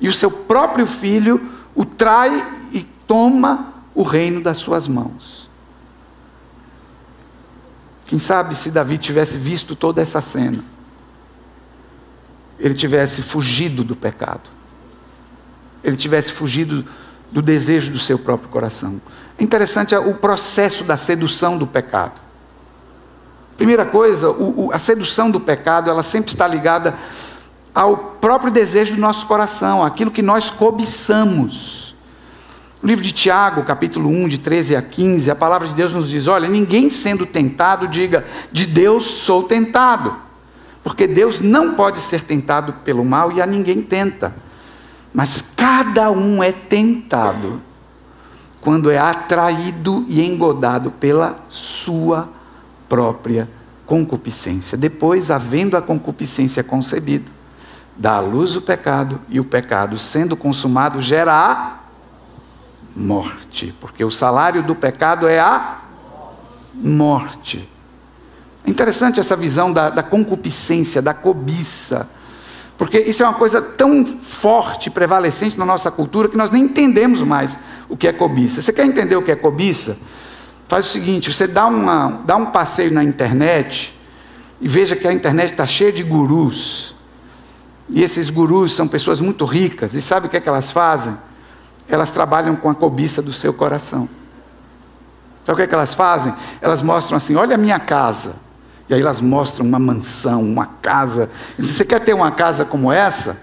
E 0.00 0.08
o 0.08 0.12
seu 0.12 0.30
próprio 0.30 0.86
filho 0.86 1.40
o 1.74 1.84
trai 1.84 2.44
e 2.72 2.82
toma 3.06 3.72
o 3.94 4.02
reino 4.02 4.40
das 4.40 4.58
suas 4.58 4.86
mãos. 4.88 5.48
Quem 8.06 8.18
sabe 8.18 8.54
se 8.54 8.70
Davi 8.70 8.98
tivesse 8.98 9.38
visto 9.38 9.74
toda 9.74 10.02
essa 10.02 10.20
cena 10.20 10.72
ele 12.62 12.74
tivesse 12.74 13.22
fugido 13.22 13.82
do 13.82 13.96
pecado, 13.96 14.48
ele 15.82 15.96
tivesse 15.96 16.30
fugido 16.30 16.84
do 17.32 17.40
desejo 17.40 17.90
do 17.90 17.98
seu 17.98 18.18
próprio 18.18 18.48
coração. 18.48 19.00
É 19.38 19.42
interessante 19.42 19.94
o 19.94 20.14
processo 20.14 20.84
da 20.84 20.96
sedução 20.96 21.56
do 21.56 21.66
pecado. 21.66 22.20
Primeira 23.56 23.84
coisa, 23.84 24.30
o, 24.30 24.66
o, 24.66 24.72
a 24.72 24.78
sedução 24.78 25.30
do 25.30 25.40
pecado, 25.40 25.88
ela 25.88 26.02
sempre 26.02 26.32
está 26.32 26.46
ligada 26.46 26.94
ao 27.74 27.96
próprio 27.96 28.52
desejo 28.52 28.94
do 28.94 29.00
nosso 29.00 29.26
coração, 29.26 29.82
aquilo 29.82 30.10
que 30.10 30.22
nós 30.22 30.50
cobiçamos. 30.50 31.94
No 32.82 32.88
livro 32.88 33.04
de 33.04 33.12
Tiago, 33.12 33.62
capítulo 33.62 34.10
1, 34.10 34.28
de 34.28 34.38
13 34.38 34.76
a 34.76 34.82
15, 34.82 35.30
a 35.30 35.34
palavra 35.34 35.68
de 35.68 35.74
Deus 35.74 35.92
nos 35.92 36.10
diz: 36.10 36.26
Olha, 36.26 36.48
ninguém 36.48 36.90
sendo 36.90 37.24
tentado 37.24 37.86
diga, 37.86 38.26
de 38.50 38.66
Deus 38.66 39.04
sou 39.04 39.44
tentado. 39.44 40.16
Porque 40.82 41.06
Deus 41.06 41.40
não 41.40 41.74
pode 41.74 42.00
ser 42.00 42.22
tentado 42.22 42.72
pelo 42.84 43.04
mal 43.04 43.30
e 43.30 43.40
a 43.40 43.46
ninguém 43.46 43.80
tenta. 43.80 44.34
Mas 45.12 45.44
cada 45.56 46.10
um 46.10 46.42
é 46.42 46.52
tentado 46.52 47.60
quando 48.60 48.90
é 48.90 48.98
atraído 48.98 50.04
e 50.08 50.24
engodado 50.24 50.90
pela 50.90 51.38
sua 51.48 52.28
própria 52.88 53.48
concupiscência. 53.84 54.78
Depois, 54.78 55.30
havendo 55.30 55.76
a 55.76 55.82
concupiscência 55.82 56.62
concebido, 56.62 57.30
dá 57.96 58.14
à 58.14 58.20
luz 58.20 58.56
o 58.56 58.62
pecado, 58.62 59.20
e 59.28 59.40
o 59.40 59.44
pecado, 59.44 59.98
sendo 59.98 60.36
consumado, 60.36 61.02
gera 61.02 61.32
a 61.32 61.78
morte, 62.94 63.74
porque 63.80 64.04
o 64.04 64.10
salário 64.10 64.62
do 64.62 64.74
pecado 64.74 65.26
é 65.26 65.40
a 65.40 65.80
morte. 66.74 67.68
É 68.64 68.70
interessante 68.70 69.18
essa 69.18 69.34
visão 69.34 69.72
da, 69.72 69.90
da 69.90 70.02
concupiscência, 70.02 71.02
da 71.02 71.12
cobiça. 71.12 72.08
Porque 72.76 72.98
isso 72.98 73.22
é 73.22 73.26
uma 73.26 73.34
coisa 73.34 73.60
tão 73.60 74.04
forte, 74.04 74.90
prevalecente 74.90 75.58
na 75.58 75.64
nossa 75.64 75.90
cultura, 75.90 76.28
que 76.28 76.36
nós 76.36 76.50
nem 76.50 76.64
entendemos 76.64 77.22
mais 77.22 77.58
o 77.88 77.96
que 77.96 78.08
é 78.08 78.12
cobiça. 78.12 78.60
Você 78.60 78.72
quer 78.72 78.86
entender 78.86 79.16
o 79.16 79.22
que 79.22 79.30
é 79.30 79.36
cobiça? 79.36 79.96
Faz 80.68 80.86
o 80.86 80.88
seguinte: 80.88 81.32
você 81.32 81.46
dá, 81.46 81.66
uma, 81.66 82.22
dá 82.24 82.36
um 82.36 82.46
passeio 82.46 82.92
na 82.92 83.04
internet 83.04 83.98
e 84.60 84.66
veja 84.66 84.96
que 84.96 85.06
a 85.06 85.12
internet 85.12 85.52
está 85.52 85.66
cheia 85.66 85.92
de 85.92 86.02
gurus. 86.02 86.94
E 87.88 88.02
esses 88.02 88.30
gurus 88.30 88.72
são 88.72 88.88
pessoas 88.88 89.20
muito 89.20 89.44
ricas. 89.44 89.94
E 89.94 90.00
sabe 90.00 90.26
o 90.26 90.30
que 90.30 90.36
é 90.36 90.40
que 90.40 90.48
elas 90.48 90.72
fazem? 90.72 91.16
Elas 91.88 92.10
trabalham 92.10 92.56
com 92.56 92.70
a 92.70 92.74
cobiça 92.74 93.20
do 93.20 93.32
seu 93.32 93.52
coração. 93.52 94.08
Sabe 95.44 95.54
o 95.54 95.56
que 95.56 95.62
é 95.62 95.66
que 95.66 95.74
elas 95.74 95.94
fazem? 95.94 96.32
Elas 96.60 96.80
mostram 96.80 97.16
assim: 97.16 97.34
olha 97.34 97.56
a 97.56 97.58
minha 97.58 97.78
casa. 97.78 98.34
E 98.92 98.94
aí 98.94 99.00
elas 99.00 99.22
mostram 99.22 99.64
uma 99.64 99.78
mansão, 99.78 100.42
uma 100.42 100.66
casa. 100.66 101.30
E 101.58 101.62
se 101.62 101.72
você 101.72 101.82
quer 101.82 102.00
ter 102.00 102.12
uma 102.12 102.30
casa 102.30 102.62
como 102.62 102.92
essa, 102.92 103.38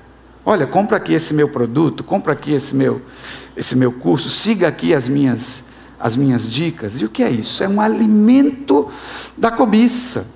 olha, 0.45 0.67
compra 0.67 0.97
aqui 0.97 1.11
esse 1.11 1.33
meu 1.33 1.49
produto, 1.49 2.03
compra 2.03 2.33
aqui 2.33 2.53
esse 2.53 2.75
meu, 2.75 3.01
esse 3.57 3.75
meu 3.75 3.91
curso, 3.91 4.29
siga 4.29 4.67
aqui 4.67 4.93
as 4.93 5.07
minhas, 5.07 5.63
as 5.99 6.15
minhas 6.15 6.47
dicas. 6.47 7.01
E 7.01 7.05
o 7.05 7.09
que 7.09 7.23
é 7.23 7.31
isso? 7.31 7.63
É 7.63 7.67
um 7.67 7.81
alimento 7.81 8.89
da 9.35 9.49
cobiça. 9.49 10.27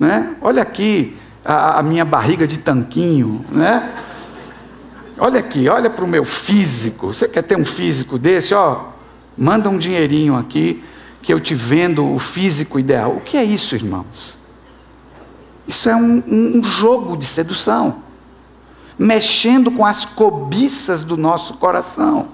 Né? 0.00 0.34
Olha 0.40 0.62
aqui 0.62 1.14
a, 1.44 1.80
a 1.80 1.82
minha 1.82 2.06
barriga 2.06 2.48
de 2.48 2.56
tanquinho, 2.56 3.44
né? 3.50 3.92
Olha 5.18 5.40
aqui, 5.40 5.68
olha 5.68 5.90
para 5.90 6.06
o 6.06 6.08
meu 6.08 6.24
físico. 6.24 7.08
Você 7.08 7.28
quer 7.28 7.42
ter 7.42 7.58
um 7.58 7.66
físico 7.66 8.18
desse? 8.18 8.54
Ó, 8.54 8.92
manda 9.36 9.68
um 9.68 9.76
dinheirinho 9.76 10.34
aqui 10.34 10.82
que 11.20 11.34
eu 11.34 11.38
te 11.38 11.54
vendo 11.54 12.10
o 12.10 12.18
físico 12.18 12.78
ideal. 12.78 13.16
O 13.16 13.20
que 13.20 13.36
é 13.36 13.44
isso, 13.44 13.74
irmãos? 13.74 14.37
Isso 15.68 15.90
é 15.90 15.94
um, 15.94 16.22
um, 16.26 16.64
jogo 16.64 17.14
de 17.14 17.26
sedução, 17.26 17.96
mexendo 18.98 19.70
com 19.70 19.84
as 19.84 20.06
cobiças 20.06 21.04
do 21.04 21.14
nosso 21.14 21.54
coração. 21.54 22.28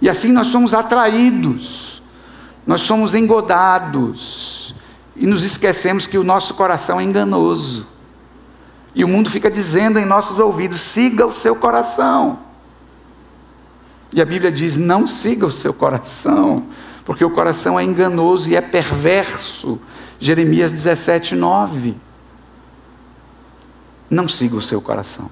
E 0.00 0.08
assim 0.08 0.30
nós 0.30 0.46
somos 0.46 0.72
atraídos, 0.72 2.00
nós 2.64 2.82
somos 2.82 3.12
engodados, 3.12 4.72
e 5.16 5.26
nos 5.26 5.42
esquecemos 5.42 6.06
que 6.06 6.16
o 6.16 6.22
nosso 6.22 6.54
coração 6.54 7.00
é 7.00 7.02
enganoso. 7.02 7.84
E 8.94 9.02
o 9.02 9.08
mundo 9.08 9.28
fica 9.28 9.50
dizendo 9.50 9.98
em 9.98 10.06
nossos 10.06 10.38
ouvidos: 10.38 10.80
siga 10.80 11.26
o 11.26 11.32
seu 11.32 11.56
coração. 11.56 12.38
E 14.12 14.22
a 14.22 14.24
Bíblia 14.24 14.52
diz: 14.52 14.76
não 14.76 15.08
siga 15.08 15.44
o 15.44 15.50
seu 15.50 15.74
coração, 15.74 16.66
porque 17.04 17.24
o 17.24 17.30
coração 17.30 17.78
é 17.80 17.82
enganoso 17.82 18.48
e 18.48 18.54
é 18.54 18.60
perverso. 18.60 19.80
Jeremias 20.18 20.72
17, 20.72 21.34
9. 21.34 21.94
Não 24.10 24.28
siga 24.28 24.56
o 24.56 24.62
seu 24.62 24.80
coração. 24.80 25.30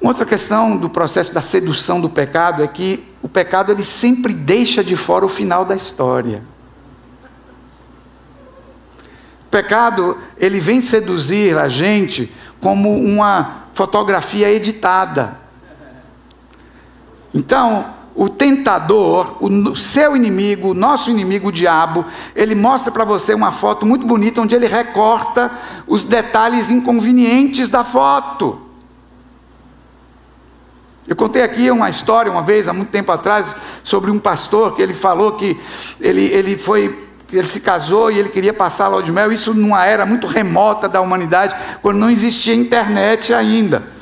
Outra 0.00 0.24
questão 0.24 0.76
do 0.76 0.90
processo 0.90 1.32
da 1.32 1.40
sedução 1.40 2.00
do 2.00 2.08
pecado 2.08 2.62
é 2.62 2.68
que 2.68 3.04
o 3.22 3.28
pecado 3.28 3.72
ele 3.72 3.82
sempre 3.82 4.32
deixa 4.32 4.84
de 4.84 4.96
fora 4.96 5.24
o 5.24 5.28
final 5.28 5.64
da 5.64 5.74
história. 5.74 6.42
O 9.46 9.50
pecado 9.50 10.18
ele 10.36 10.60
vem 10.60 10.80
seduzir 10.82 11.56
a 11.56 11.68
gente 11.68 12.32
como 12.60 12.94
uma 13.00 13.64
fotografia 13.72 14.50
editada. 14.50 15.38
Então, 17.34 17.94
o 18.16 18.30
tentador, 18.30 19.36
o 19.40 19.76
seu 19.76 20.16
inimigo, 20.16 20.70
o 20.70 20.74
nosso 20.74 21.10
inimigo, 21.10 21.48
o 21.48 21.52
diabo, 21.52 22.02
ele 22.34 22.54
mostra 22.54 22.90
para 22.90 23.04
você 23.04 23.34
uma 23.34 23.52
foto 23.52 23.84
muito 23.84 24.06
bonita 24.06 24.40
onde 24.40 24.54
ele 24.54 24.66
recorta 24.66 25.50
os 25.86 26.06
detalhes 26.06 26.70
inconvenientes 26.70 27.68
da 27.68 27.84
foto. 27.84 28.62
Eu 31.06 31.14
contei 31.14 31.42
aqui 31.42 31.70
uma 31.70 31.90
história 31.90 32.32
uma 32.32 32.42
vez, 32.42 32.66
há 32.66 32.72
muito 32.72 32.88
tempo 32.88 33.12
atrás, 33.12 33.54
sobre 33.84 34.10
um 34.10 34.18
pastor 34.18 34.74
que 34.74 34.80
ele 34.80 34.94
falou 34.94 35.32
que 35.32 35.56
ele, 36.00 36.24
ele 36.32 36.56
foi 36.56 37.04
ele 37.32 37.48
se 37.48 37.60
casou 37.60 38.10
e 38.10 38.18
ele 38.18 38.28
queria 38.28 38.54
passar 38.54 38.84
a 38.84 38.88
lua 38.88 39.02
de 39.02 39.10
mel, 39.10 39.32
isso 39.32 39.52
numa 39.52 39.84
era 39.84 40.06
muito 40.06 40.28
remota 40.28 40.88
da 40.88 41.00
humanidade, 41.00 41.56
quando 41.82 41.98
não 41.98 42.08
existia 42.08 42.54
internet 42.54 43.34
ainda. 43.34 43.95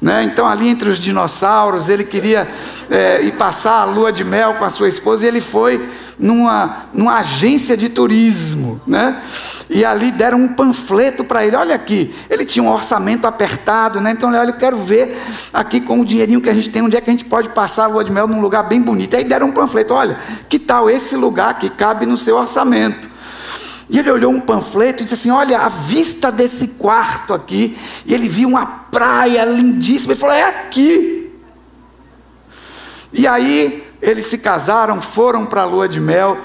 Né? 0.00 0.22
Então, 0.22 0.46
ali 0.46 0.68
entre 0.68 0.88
os 0.88 0.98
dinossauros, 0.98 1.88
ele 1.88 2.04
queria 2.04 2.48
é, 2.88 3.20
ir 3.22 3.32
passar 3.32 3.80
a 3.80 3.84
lua 3.84 4.12
de 4.12 4.22
mel 4.22 4.54
com 4.54 4.64
a 4.64 4.70
sua 4.70 4.88
esposa, 4.88 5.24
e 5.24 5.28
ele 5.28 5.40
foi 5.40 5.88
numa, 6.16 6.86
numa 6.92 7.18
agência 7.18 7.76
de 7.76 7.88
turismo. 7.88 8.80
Né? 8.86 9.20
E 9.68 9.84
ali 9.84 10.12
deram 10.12 10.38
um 10.38 10.48
panfleto 10.48 11.24
para 11.24 11.44
ele: 11.44 11.56
olha 11.56 11.74
aqui, 11.74 12.14
ele 12.30 12.44
tinha 12.44 12.62
um 12.62 12.70
orçamento 12.70 13.26
apertado, 13.26 14.00
né? 14.00 14.12
então, 14.12 14.30
olha, 14.30 14.50
eu 14.50 14.56
quero 14.56 14.78
ver 14.78 15.20
aqui 15.52 15.80
com 15.80 16.00
o 16.00 16.04
dinheirinho 16.04 16.40
que 16.40 16.50
a 16.50 16.54
gente 16.54 16.70
tem, 16.70 16.80
onde 16.80 16.96
é 16.96 17.00
que 17.00 17.10
a 17.10 17.12
gente 17.12 17.24
pode 17.24 17.48
passar 17.48 17.84
a 17.84 17.88
lua 17.88 18.04
de 18.04 18.12
mel 18.12 18.28
num 18.28 18.40
lugar 18.40 18.62
bem 18.62 18.80
bonito. 18.80 19.16
Aí 19.16 19.24
deram 19.24 19.48
um 19.48 19.52
panfleto: 19.52 19.94
olha, 19.94 20.16
que 20.48 20.60
tal 20.60 20.88
esse 20.88 21.16
lugar 21.16 21.58
que 21.58 21.68
cabe 21.68 22.06
no 22.06 22.16
seu 22.16 22.36
orçamento? 22.36 23.17
E 23.90 23.98
ele 23.98 24.10
olhou 24.10 24.32
um 24.32 24.40
panfleto 24.40 25.02
e 25.02 25.04
disse 25.04 25.14
assim: 25.14 25.30
Olha, 25.30 25.58
a 25.58 25.68
vista 25.68 26.30
desse 26.30 26.68
quarto 26.68 27.32
aqui. 27.32 27.76
E 28.04 28.12
ele 28.12 28.28
viu 28.28 28.48
uma 28.48 28.66
praia 28.66 29.44
lindíssima. 29.44 30.12
Ele 30.12 30.20
falou: 30.20 30.34
É 30.34 30.44
aqui. 30.44 31.32
E 33.12 33.26
aí 33.26 33.86
eles 34.02 34.26
se 34.26 34.38
casaram, 34.38 35.00
foram 35.00 35.46
para 35.46 35.62
a 35.62 35.64
lua 35.64 35.88
de 35.88 36.00
mel. 36.00 36.38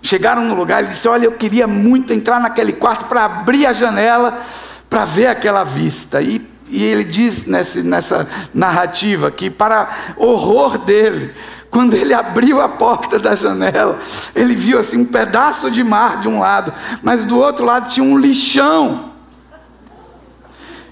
Chegaram 0.00 0.44
no 0.44 0.54
lugar, 0.54 0.80
ele 0.80 0.88
disse: 0.88 1.06
Olha, 1.06 1.26
eu 1.26 1.32
queria 1.32 1.66
muito 1.66 2.12
entrar 2.12 2.40
naquele 2.40 2.72
quarto 2.72 3.04
para 3.06 3.24
abrir 3.24 3.66
a 3.66 3.72
janela 3.72 4.42
para 4.88 5.04
ver 5.04 5.26
aquela 5.26 5.64
vista. 5.64 6.22
E, 6.22 6.46
e 6.68 6.82
ele 6.82 7.04
diz 7.04 7.46
nessa, 7.46 7.82
nessa 7.82 8.28
narrativa 8.52 9.30
que, 9.30 9.50
para 9.50 10.14
horror 10.16 10.78
dele, 10.78 11.34
quando 11.70 11.94
ele 11.94 12.14
abriu 12.14 12.60
a 12.60 12.68
porta 12.68 13.18
da 13.18 13.36
janela, 13.36 13.98
ele 14.34 14.54
viu 14.54 14.78
assim 14.78 14.98
um 14.98 15.04
pedaço 15.04 15.70
de 15.70 15.84
mar 15.84 16.20
de 16.20 16.28
um 16.28 16.40
lado, 16.40 16.72
mas 17.02 17.24
do 17.24 17.38
outro 17.38 17.64
lado 17.64 17.88
tinha 17.90 18.04
um 18.04 18.18
lixão. 18.18 19.12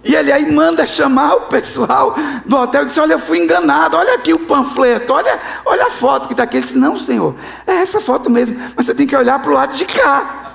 E 0.05 0.15
ele 0.15 0.31
aí 0.31 0.53
manda 0.53 0.87
chamar 0.87 1.35
o 1.35 1.41
pessoal 1.43 2.15
do 2.45 2.57
hotel 2.57 2.83
e 2.83 2.87
disse: 2.87 3.01
Olha, 3.01 3.15
eu 3.15 3.19
fui 3.19 3.39
enganado, 3.39 3.97
olha 3.97 4.15
aqui 4.15 4.33
o 4.33 4.39
panfleto, 4.39 5.13
olha, 5.13 5.37
olha 5.65 5.87
a 5.87 5.91
foto 5.91 6.29
que 6.29 6.33
está 6.33 6.45
aqui. 6.45 6.59
Ele 6.59 6.65
disse: 6.65 6.79
Não, 6.79 6.97
senhor, 6.97 7.35
é 7.67 7.73
essa 7.73 8.01
foto 8.01 8.31
mesmo, 8.31 8.57
mas 8.77 8.87
você 8.87 8.95
tem 8.95 9.07
que 9.07 9.17
olhar 9.17 9.41
para 9.41 9.51
o 9.51 9.55
lado 9.55 9.75
de 9.75 9.85
cá. 9.85 10.53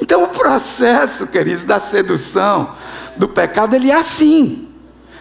Então 0.00 0.22
o 0.22 0.28
processo, 0.28 1.26
queridos, 1.26 1.64
da 1.64 1.80
sedução, 1.80 2.74
do 3.16 3.28
pecado, 3.28 3.74
ele 3.74 3.90
é 3.90 3.94
assim. 3.94 4.69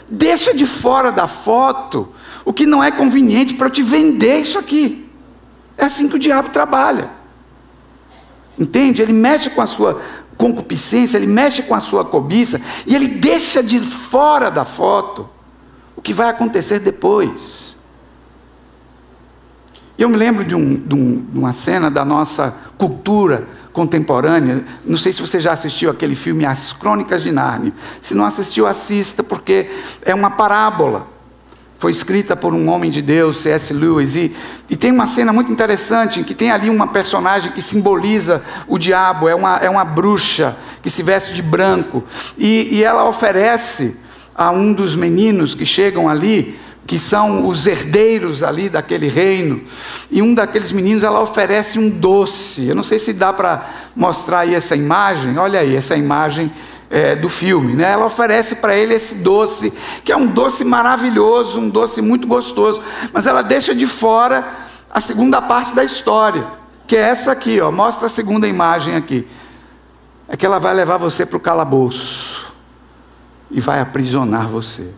Deixa 0.10 0.54
de 0.54 0.66
fora 0.66 1.12
da 1.12 1.28
foto 1.28 2.10
o 2.44 2.52
que 2.52 2.66
não 2.66 2.84
é 2.84 2.92
conveniente 2.92 3.54
para 3.54 3.68
eu 3.68 3.72
te 3.72 3.82
vender 3.82 4.40
isso 4.40 4.58
aqui. 4.58 5.10
É 5.78 5.86
assim 5.86 6.10
que 6.10 6.16
o 6.16 6.20
diabo 6.20 6.50
trabalha. 6.50 7.10
Entende? 8.58 9.02
Ele 9.02 9.14
mexe 9.14 9.50
com 9.50 9.62
a 9.62 9.68
sua 9.68 10.02
concupiscência, 10.38 11.18
ele 11.18 11.28
mexe 11.28 11.64
com 11.64 11.76
a 11.76 11.80
sua 11.80 12.04
cobiça 12.04 12.60
e 12.86 12.96
ele 12.96 13.08
deixa 13.08 13.62
de 13.62 13.80
fora 13.80 14.50
da 14.50 14.66
foto 14.66 15.30
o 15.96 16.02
que 16.02 16.14
vai 16.14 16.30
acontecer 16.30 16.80
depois. 16.80 17.78
Eu 19.98 20.08
me 20.08 20.16
lembro 20.16 20.46
de, 20.46 20.56
um, 20.56 20.76
de, 20.76 20.96
um, 20.96 21.22
de 21.22 21.38
uma 21.38 21.52
cena 21.52 21.92
da 21.92 22.06
nossa 22.06 22.56
cultura 22.78 23.46
contemporânea. 23.80 24.66
Não 24.86 24.98
sei 24.98 25.14
se 25.14 25.22
você 25.22 25.40
já 25.40 25.54
assistiu 25.54 25.90
aquele 25.90 26.14
filme 26.14 26.46
As 26.46 26.74
Crônicas 26.74 27.24
de 27.24 27.32
Nárnia. 27.32 27.72
Se 28.02 28.14
não 28.14 28.26
assistiu, 28.26 28.68
assista, 28.68 29.24
porque 29.24 29.72
é 30.02 30.14
uma 30.14 30.32
parábola. 30.32 31.08
Foi 31.78 31.90
escrita 31.90 32.36
por 32.36 32.54
um 32.54 32.68
homem 32.68 32.92
de 32.92 33.02
Deus, 33.02 33.38
C.S. 33.38 33.74
Lewis, 33.74 34.18
e, 34.18 34.36
e 34.70 34.76
tem 34.76 34.92
uma 34.92 35.08
cena 35.08 35.32
muito 35.32 35.50
interessante 35.50 36.20
em 36.20 36.26
que 36.26 36.34
tem 36.34 36.52
ali 36.52 36.70
uma 36.70 36.88
personagem 36.88 37.54
que 37.54 37.62
simboliza 37.62 38.44
o 38.68 38.78
diabo, 38.78 39.30
é 39.30 39.34
uma, 39.34 39.56
é 39.60 39.70
uma 39.70 39.86
bruxa 39.86 40.58
que 40.84 40.90
se 40.90 41.02
veste 41.02 41.34
de 41.34 41.42
branco, 41.42 42.04
e, 42.38 42.68
e 42.70 42.84
ela 42.84 43.08
oferece 43.08 43.96
a 44.36 44.52
um 44.52 44.74
dos 44.74 44.94
meninos 44.94 45.56
que 45.56 45.66
chegam 45.66 46.10
ali 46.10 46.60
que 46.90 46.98
são 46.98 47.46
os 47.46 47.68
herdeiros 47.68 48.42
ali 48.42 48.68
daquele 48.68 49.08
reino. 49.08 49.62
E 50.10 50.24
um 50.24 50.34
daqueles 50.34 50.72
meninos 50.72 51.04
ela 51.04 51.22
oferece 51.22 51.78
um 51.78 51.88
doce. 51.88 52.68
Eu 52.68 52.74
não 52.74 52.84
sei 52.84 52.98
se 52.98 53.14
dá 53.14 53.32
para 53.32 53.64
mostrar 53.96 54.40
aí 54.40 54.56
essa 54.56 54.76
imagem. 54.76 55.38
Olha 55.38 55.60
aí 55.60 55.76
essa 55.76 55.96
imagem 55.96 56.52
é, 56.90 57.16
do 57.16 57.30
filme. 57.30 57.76
Né? 57.76 57.92
Ela 57.92 58.08
oferece 58.08 58.56
para 58.56 58.76
ele 58.76 58.96
esse 58.96 59.14
doce, 59.14 59.72
que 60.04 60.12
é 60.12 60.18
um 60.18 60.26
doce 60.26 60.66
maravilhoso, 60.66 61.60
um 61.60 61.70
doce 61.70 62.02
muito 62.02 62.28
gostoso. 62.28 62.82
Mas 63.14 63.28
ela 63.28 63.44
deixa 63.44 63.76
de 63.76 63.86
fora 63.86 64.44
a 64.90 65.00
segunda 65.00 65.40
parte 65.40 65.76
da 65.76 65.84
história, 65.84 66.48
que 66.88 66.96
é 66.96 67.02
essa 67.02 67.32
aqui. 67.32 67.62
Ó. 67.62 67.72
Mostra 67.72 68.08
a 68.08 68.10
segunda 68.10 68.48
imagem 68.48 68.96
aqui. 68.96 69.28
É 70.28 70.36
que 70.36 70.44
ela 70.44 70.58
vai 70.58 70.74
levar 70.74 70.98
você 70.98 71.24
para 71.24 71.38
o 71.38 71.40
calabouço 71.40 72.52
e 73.52 73.62
vai 73.62 73.80
aprisionar 73.80 74.48
você. 74.48 74.92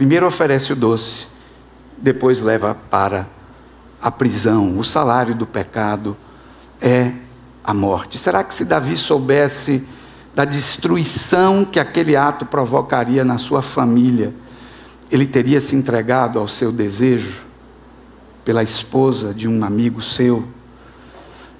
Primeiro 0.00 0.26
oferece 0.26 0.72
o 0.72 0.76
doce, 0.76 1.28
depois 1.98 2.40
leva 2.40 2.74
para 2.74 3.26
a 4.00 4.10
prisão. 4.10 4.78
O 4.78 4.82
salário 4.82 5.34
do 5.34 5.46
pecado 5.46 6.16
é 6.80 7.12
a 7.62 7.74
morte. 7.74 8.16
Será 8.16 8.42
que 8.42 8.54
se 8.54 8.64
Davi 8.64 8.96
soubesse 8.96 9.86
da 10.34 10.46
destruição 10.46 11.66
que 11.66 11.78
aquele 11.78 12.16
ato 12.16 12.46
provocaria 12.46 13.26
na 13.26 13.36
sua 13.36 13.60
família, 13.60 14.32
ele 15.12 15.26
teria 15.26 15.60
se 15.60 15.76
entregado 15.76 16.38
ao 16.38 16.48
seu 16.48 16.72
desejo 16.72 17.36
pela 18.42 18.62
esposa 18.62 19.34
de 19.34 19.46
um 19.46 19.62
amigo 19.62 20.00
seu? 20.00 20.48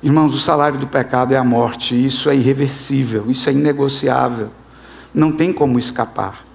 Irmãos, 0.03 0.35
o 0.35 0.41
salário 0.41 0.79
do 0.79 0.87
pecado 0.87 1.35
é 1.35 1.37
a 1.37 1.45
morte, 1.45 1.95
isso 1.95 2.31
é 2.31 2.37
irreversível, 2.37 3.31
isso 3.31 3.51
é 3.51 3.53
inegociável, 3.53 4.49
não 5.13 5.31
tem 5.31 5.53
como 5.53 5.79
escapar. 5.79 6.49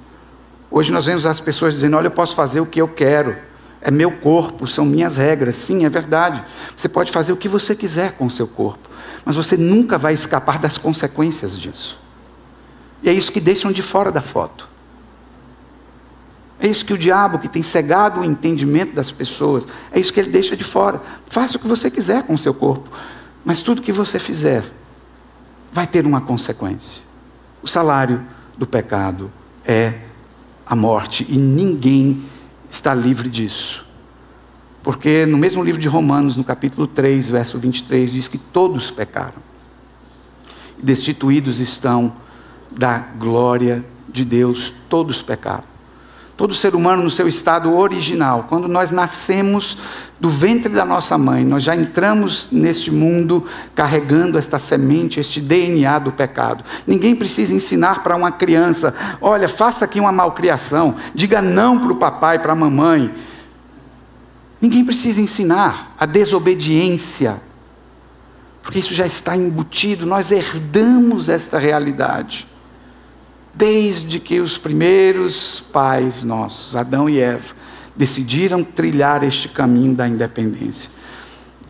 Hoje 0.76 0.92
nós 0.92 1.06
vemos 1.06 1.26
as 1.26 1.40
pessoas 1.40 1.74
dizendo: 1.74 1.96
Olha, 1.96 2.08
eu 2.08 2.12
posso 2.12 2.36
fazer 2.36 2.60
o 2.60 2.66
que 2.66 2.82
eu 2.82 2.88
quero, 2.90 3.38
é 3.80 3.90
meu 3.90 4.12
corpo, 4.12 4.68
são 4.68 4.84
minhas 4.84 5.16
regras. 5.16 5.56
Sim, 5.56 5.86
é 5.86 5.90
verdade. 5.90 6.44
Você 6.76 6.90
pode 6.90 7.14
fazer 7.14 7.32
o 7.32 7.38
que 7.38 7.48
você 7.48 7.74
quiser 7.74 8.12
com 8.12 8.26
o 8.26 8.30
seu 8.30 8.46
corpo, 8.46 8.90
mas 9.24 9.38
você 9.38 9.56
nunca 9.56 9.98
vai 9.98 10.12
escapar 10.12 10.60
das 10.60 10.78
consequências 10.78 11.58
disso. 11.58 11.98
E 13.02 13.08
é 13.08 13.14
isso 13.14 13.32
que 13.32 13.40
deixam 13.40 13.72
de 13.72 13.82
fora 13.82 14.12
da 14.12 14.22
foto. 14.22 14.68
É 16.60 16.68
isso 16.68 16.86
que 16.86 16.92
o 16.92 16.98
diabo, 16.98 17.40
que 17.40 17.48
tem 17.48 17.64
cegado 17.64 18.20
o 18.20 18.26
entendimento 18.26 18.94
das 18.94 19.14
pessoas, 19.14 19.66
é 19.94 20.00
isso 20.02 20.12
que 20.12 20.20
ele 20.20 20.30
deixa 20.30 20.58
de 20.58 20.66
fora. 20.66 21.02
Faça 21.28 21.56
o 21.56 21.60
que 21.62 21.70
você 21.70 21.90
quiser 21.90 22.24
com 22.24 22.34
o 22.34 22.40
seu 22.40 22.54
corpo, 22.54 22.90
mas 23.46 23.62
tudo 23.62 23.82
que 23.82 23.94
você 23.94 24.20
fizer 24.20 24.70
vai 25.72 25.88
ter 25.88 26.06
uma 26.06 26.20
consequência. 26.20 27.02
O 27.62 27.68
salário 27.68 28.22
do 28.58 28.68
pecado 28.68 29.32
é 29.64 30.02
a 30.66 30.76
morte 30.76 31.26
e 31.30 31.38
ninguém 31.38 32.22
está 32.70 32.94
livre 32.94 33.30
disso. 33.30 33.86
Porque 34.82 35.26
no 35.26 35.38
mesmo 35.38 35.64
livro 35.64 35.82
de 35.82 35.88
Romanos, 35.88 36.36
no 36.38 36.44
capítulo 36.44 36.86
3, 36.86 37.30
verso 37.30 37.58
23, 37.58 38.12
diz 38.12 38.28
que 38.28 38.38
todos 38.38 38.92
pecaram. 38.92 39.42
Destituídos 40.82 41.60
estão 41.60 42.14
da 42.72 43.00
glória 43.00 43.84
de 44.08 44.24
Deus, 44.24 44.72
todos 44.90 45.22
pecaram. 45.22 45.75
Todo 46.38 46.54
ser 46.54 46.76
humano 46.76 47.02
no 47.02 47.10
seu 47.12 47.30
estado 47.30 47.74
original. 47.74 48.46
Quando 48.50 48.68
nós 48.68 48.92
nascemos 48.92 49.78
do 50.20 50.30
ventre 50.30 50.74
da 50.74 50.84
nossa 50.84 51.18
mãe, 51.18 51.46
nós 51.46 51.64
já 51.64 51.74
entramos 51.74 52.50
neste 52.52 52.92
mundo 52.92 53.46
carregando 53.74 54.38
esta 54.38 54.60
semente, 54.60 55.18
este 55.18 55.40
DNA 55.40 55.98
do 56.00 56.12
pecado. 56.12 56.64
Ninguém 56.86 57.16
precisa 57.16 57.54
ensinar 57.54 58.04
para 58.04 58.18
uma 58.18 58.34
criança: 58.34 58.94
olha, 59.22 59.48
faça 59.48 59.86
aqui 59.86 59.98
uma 59.98 60.12
malcriação, 60.12 60.96
diga 61.14 61.42
não 61.42 61.80
para 61.80 61.94
o 61.94 61.98
papai, 61.98 62.38
para 62.38 62.52
a 62.52 62.56
mamãe. 62.56 63.14
Ninguém 64.60 64.84
precisa 64.84 65.22
ensinar 65.22 65.96
a 65.98 66.06
desobediência, 66.06 67.42
porque 68.62 68.80
isso 68.80 68.94
já 68.94 69.06
está 69.06 69.38
embutido, 69.38 70.06
nós 70.06 70.32
herdamos 70.32 71.30
esta 71.30 71.58
realidade 71.58 72.46
desde 73.56 74.20
que 74.20 74.40
os 74.40 74.58
primeiros 74.58 75.60
pais 75.60 76.24
nossos, 76.24 76.76
Adão 76.76 77.10
e 77.10 77.20
Eva, 77.20 77.56
decidiram 77.96 78.64
trilhar 78.64 79.24
este 79.24 79.48
caminho 79.48 79.96
da 79.96 80.08
independência. 80.08 80.92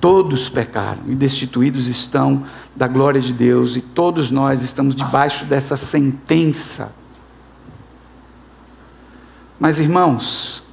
Todos 0.02 0.50
pecaram 0.50 1.04
e 1.08 1.16
destituídos 1.16 1.88
estão 1.88 2.44
da 2.76 2.88
glória 2.88 3.22
de 3.22 3.32
Deus, 3.32 3.76
e 3.76 3.82
todos 3.82 4.32
nós 4.32 4.62
estamos 4.64 4.96
debaixo 4.96 5.46
dessa 5.46 5.78
sentença. 5.78 6.92
Mas, 9.60 9.80
irmãos, 9.80 10.64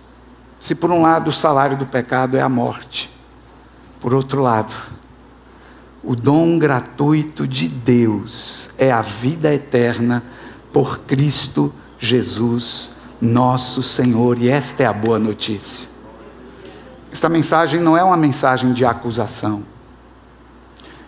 se 0.58 0.74
por 0.74 0.90
um 0.90 1.02
lado 1.02 1.28
o 1.28 1.32
salário 1.32 1.76
do 1.76 1.86
pecado 1.86 2.36
é 2.36 2.40
a 2.40 2.48
morte, 2.48 3.10
por 4.00 4.12
outro 4.14 4.42
lado, 4.42 4.74
o 6.02 6.16
dom 6.16 6.58
gratuito 6.58 7.46
de 7.46 7.68
Deus 7.68 8.70
é 8.76 8.90
a 8.90 9.02
vida 9.02 9.52
eterna 9.54 10.22
por 10.72 11.00
Cristo 11.00 11.72
Jesus, 11.98 12.94
nosso 13.20 13.82
Senhor, 13.82 14.38
e 14.38 14.48
esta 14.48 14.82
é 14.82 14.86
a 14.86 14.92
boa 14.92 15.18
notícia. 15.18 15.88
Esta 17.12 17.28
mensagem 17.28 17.80
não 17.80 17.96
é 17.96 18.02
uma 18.02 18.16
mensagem 18.16 18.72
de 18.72 18.84
acusação, 18.84 19.62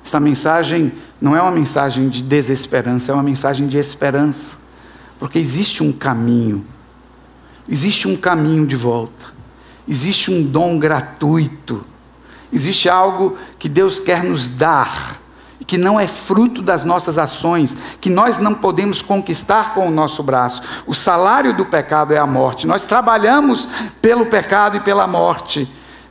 Essa 0.04 0.20
mensagem 0.20 0.92
não 1.18 1.34
é 1.34 1.40
uma 1.40 1.50
mensagem 1.50 2.10
de 2.10 2.22
desesperança, 2.22 3.10
é 3.10 3.14
uma 3.14 3.22
mensagem 3.22 3.66
de 3.66 3.78
esperança. 3.78 4.58
Porque 5.18 5.38
existe 5.38 5.82
um 5.82 5.90
caminho, 5.90 6.66
existe 7.66 8.06
um 8.06 8.14
caminho 8.14 8.66
de 8.66 8.76
volta, 8.76 9.32
existe 9.88 10.30
um 10.30 10.42
dom 10.42 10.78
gratuito, 10.78 11.86
existe 12.52 12.86
algo 12.86 13.38
que 13.58 13.66
Deus 13.66 13.98
quer 13.98 14.22
nos 14.22 14.46
dar 14.46 15.18
que 15.66 15.78
não 15.78 15.98
é 15.98 16.06
fruto 16.06 16.62
das 16.62 16.84
nossas 16.84 17.18
ações, 17.18 17.76
que 18.00 18.10
nós 18.10 18.38
não 18.38 18.54
podemos 18.54 19.02
conquistar 19.02 19.74
com 19.74 19.88
o 19.88 19.90
nosso 19.90 20.22
braço. 20.22 20.62
O 20.86 20.94
salário 20.94 21.54
do 21.54 21.64
pecado 21.64 22.12
é 22.12 22.18
a 22.18 22.26
morte. 22.26 22.66
Nós 22.66 22.84
trabalhamos 22.84 23.68
pelo 24.00 24.26
pecado 24.26 24.76
e 24.76 24.80
pela 24.80 25.06
morte, 25.06 25.70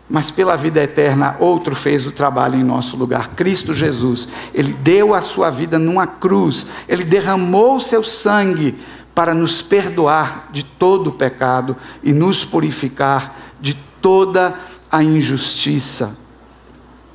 mas 0.10 0.30
pela 0.30 0.56
vida 0.56 0.82
eterna, 0.82 1.36
outro 1.40 1.76
fez 1.76 2.06
o 2.06 2.12
trabalho 2.12 2.56
em 2.56 2.64
nosso 2.64 2.98
lugar. 2.98 3.30
Cristo 3.30 3.74
Jesus. 3.74 4.28
Ele 4.54 4.74
deu 4.74 5.14
a 5.14 5.22
sua 5.22 5.50
vida 5.50 5.80
numa 5.80 6.06
cruz, 6.06 6.66
ele 6.88 7.04
derramou 7.04 7.78
o 7.78 7.80
seu 7.80 8.04
sangue 8.04 8.78
para 9.16 9.34
nos 9.34 9.62
perdoar 9.62 10.50
de 10.52 10.64
todo 10.64 11.08
o 11.08 11.14
pecado 11.14 11.76
e 12.02 12.12
nos 12.12 12.44
purificar 12.44 13.36
de 13.62 13.76
toda 14.02 14.56
a 14.92 15.04
injustiça. 15.04 16.16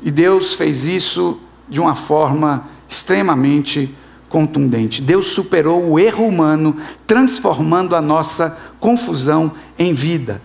E 0.03 0.11
Deus 0.11 0.55
fez 0.55 0.87
isso 0.87 1.41
de 1.69 1.81
uma 1.81 1.95
forma 1.95 2.69
extremamente 2.89 3.95
contundente. 4.29 5.01
Deus 5.03 5.29
superou 5.29 5.91
o 5.91 5.99
erro 5.99 6.27
humano, 6.27 6.77
transformando 7.07 7.97
a 7.97 8.01
nossa 8.01 8.57
confusão 8.79 9.53
em 9.79 9.95
vida. 9.95 10.41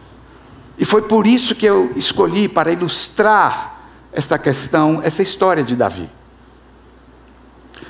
E 0.78 0.86
foi 0.86 1.04
por 1.04 1.28
isso 1.28 1.56
que 1.56 1.66
eu 1.66 1.92
escolhi 1.96 2.48
para 2.48 2.72
ilustrar 2.72 3.82
esta 4.12 4.38
questão, 4.38 5.02
essa 5.04 5.22
história 5.22 5.64
de 5.64 5.76
Davi. 5.76 6.10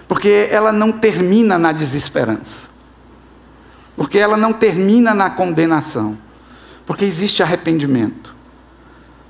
Porque 0.08 0.48
ela 0.52 0.72
não 0.72 0.92
termina 0.92 1.58
na 1.58 1.72
desesperança. 1.72 2.70
Porque 3.96 4.18
ela 4.18 4.38
não 4.38 4.52
termina 4.52 5.14
na 5.14 5.30
condenação. 5.30 6.18
Porque 6.86 7.06
existe 7.06 7.42
arrependimento. 7.42 8.36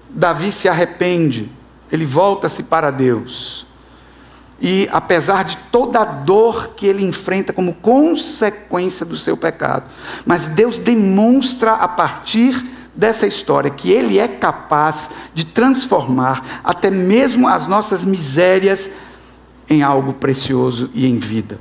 Davi 0.09 0.51
se 0.51 0.69
arrepende, 0.69 1.51
ele 1.91 2.05
volta-se 2.05 2.63
para 2.63 2.91
Deus. 2.91 3.65
E 4.61 4.87
apesar 4.91 5.43
de 5.43 5.57
toda 5.71 5.99
a 5.99 6.05
dor 6.05 6.69
que 6.75 6.85
ele 6.85 7.03
enfrenta 7.03 7.51
como 7.51 7.73
consequência 7.73 9.05
do 9.05 9.17
seu 9.17 9.35
pecado, 9.35 9.85
mas 10.25 10.47
Deus 10.47 10.79
demonstra 10.79 11.73
a 11.73 11.87
partir 11.87 12.65
dessa 12.95 13.25
história 13.25 13.71
que 13.71 13.91
ele 13.91 14.19
é 14.19 14.27
capaz 14.27 15.09
de 15.33 15.45
transformar 15.45 16.61
até 16.63 16.89
mesmo 16.91 17.47
as 17.47 17.67
nossas 17.67 18.05
misérias 18.05 18.91
em 19.69 19.81
algo 19.81 20.13
precioso 20.13 20.89
e 20.93 21.07
em 21.07 21.17
vida. 21.17 21.59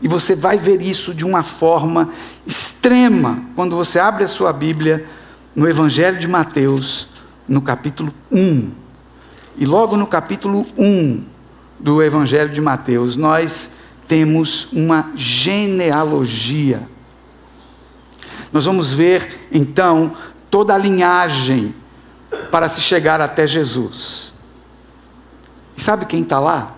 E 0.00 0.08
você 0.08 0.34
vai 0.34 0.58
ver 0.58 0.80
isso 0.80 1.14
de 1.14 1.24
uma 1.24 1.42
forma 1.42 2.10
extrema 2.46 3.42
quando 3.54 3.76
você 3.76 3.98
abre 3.98 4.24
a 4.24 4.28
sua 4.28 4.52
Bíblia 4.52 5.06
no 5.54 5.68
Evangelho 5.68 6.18
de 6.18 6.26
Mateus, 6.26 7.08
no 7.46 7.60
capítulo 7.60 8.12
1. 8.30 8.70
E 9.58 9.66
logo 9.66 9.96
no 9.96 10.06
capítulo 10.06 10.66
1, 10.76 11.24
do 11.82 12.02
Evangelho 12.02 12.52
de 12.52 12.60
Mateus, 12.60 13.16
nós 13.16 13.68
temos 14.06 14.68
uma 14.72 15.10
genealogia. 15.16 16.88
Nós 18.52 18.64
vamos 18.64 18.92
ver, 18.92 19.48
então, 19.50 20.16
toda 20.50 20.74
a 20.74 20.78
linhagem 20.78 21.74
para 22.50 22.68
se 22.68 22.80
chegar 22.80 23.20
até 23.20 23.46
Jesus. 23.46 24.32
E 25.76 25.82
sabe 25.82 26.06
quem 26.06 26.22
está 26.22 26.38
lá? 26.38 26.74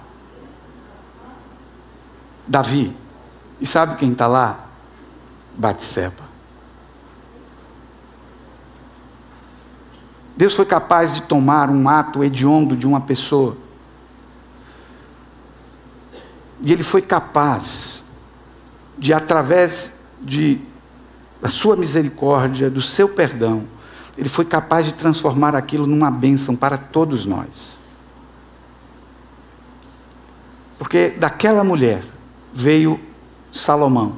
Davi. 2.47 2.95
E 3.61 3.67
sabe 3.67 3.97
quem 3.97 4.13
está 4.13 4.27
lá? 4.27 4.65
Batseba. 5.57 6.25
Deus 10.37 10.55
foi 10.55 10.65
capaz 10.65 11.15
de 11.15 11.23
tomar 11.23 11.71
um 11.71 11.89
ato 11.89 12.25
hediondo 12.25 12.77
de 12.77 12.87
uma 12.87 13.01
pessoa 13.01 13.57
E 16.65 16.73
ele 16.73 16.83
foi 16.83 17.03
capaz 17.03 18.07
de, 18.99 19.13
através 19.13 19.93
de, 20.21 20.59
da 21.41 21.51
sua 21.51 21.77
misericórdia, 21.77 22.71
do 22.71 22.81
seu 22.81 23.07
perdão, 23.07 23.65
ele 24.17 24.31
foi 24.31 24.47
capaz 24.47 24.87
de 24.87 24.95
transformar 24.95 25.55
aquilo 25.55 25.87
numa 25.87 26.11
bênção 26.11 26.57
para 26.57 26.79
todos 26.79 27.27
nós. 27.27 27.79
Porque 30.79 31.11
daquela 31.11 31.63
mulher 31.63 32.03
veio 32.53 32.99
Salomão. 33.53 34.17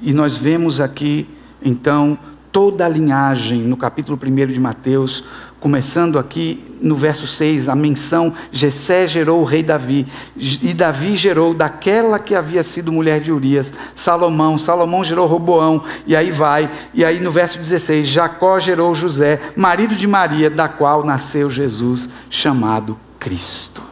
E 0.00 0.12
nós 0.12 0.36
vemos 0.36 0.80
aqui, 0.80 1.28
então, 1.62 2.18
toda 2.50 2.86
a 2.86 2.88
linhagem, 2.88 3.60
no 3.62 3.76
capítulo 3.76 4.18
1 4.20 4.52
de 4.52 4.60
Mateus, 4.60 5.22
começando 5.60 6.18
aqui 6.18 6.64
no 6.80 6.96
verso 6.96 7.26
6, 7.26 7.68
a 7.68 7.74
menção: 7.74 8.32
Jessé 8.52 9.08
gerou 9.08 9.40
o 9.40 9.44
rei 9.44 9.62
Davi, 9.62 10.06
e 10.36 10.72
Davi 10.72 11.16
gerou 11.16 11.52
daquela 11.52 12.18
que 12.18 12.34
havia 12.34 12.62
sido 12.62 12.92
mulher 12.92 13.20
de 13.20 13.32
Urias, 13.32 13.72
Salomão, 13.94 14.58
Salomão 14.58 15.04
gerou 15.04 15.26
Roboão, 15.26 15.82
e 16.06 16.14
aí 16.14 16.30
vai, 16.30 16.70
e 16.94 17.04
aí 17.04 17.20
no 17.20 17.30
verso 17.30 17.58
16, 17.58 18.06
Jacó 18.06 18.60
gerou 18.60 18.94
José, 18.94 19.40
marido 19.56 19.94
de 19.94 20.06
Maria, 20.06 20.48
da 20.48 20.68
qual 20.68 21.04
nasceu 21.04 21.50
Jesus, 21.50 22.08
chamado 22.30 22.98
Cristo. 23.18 23.82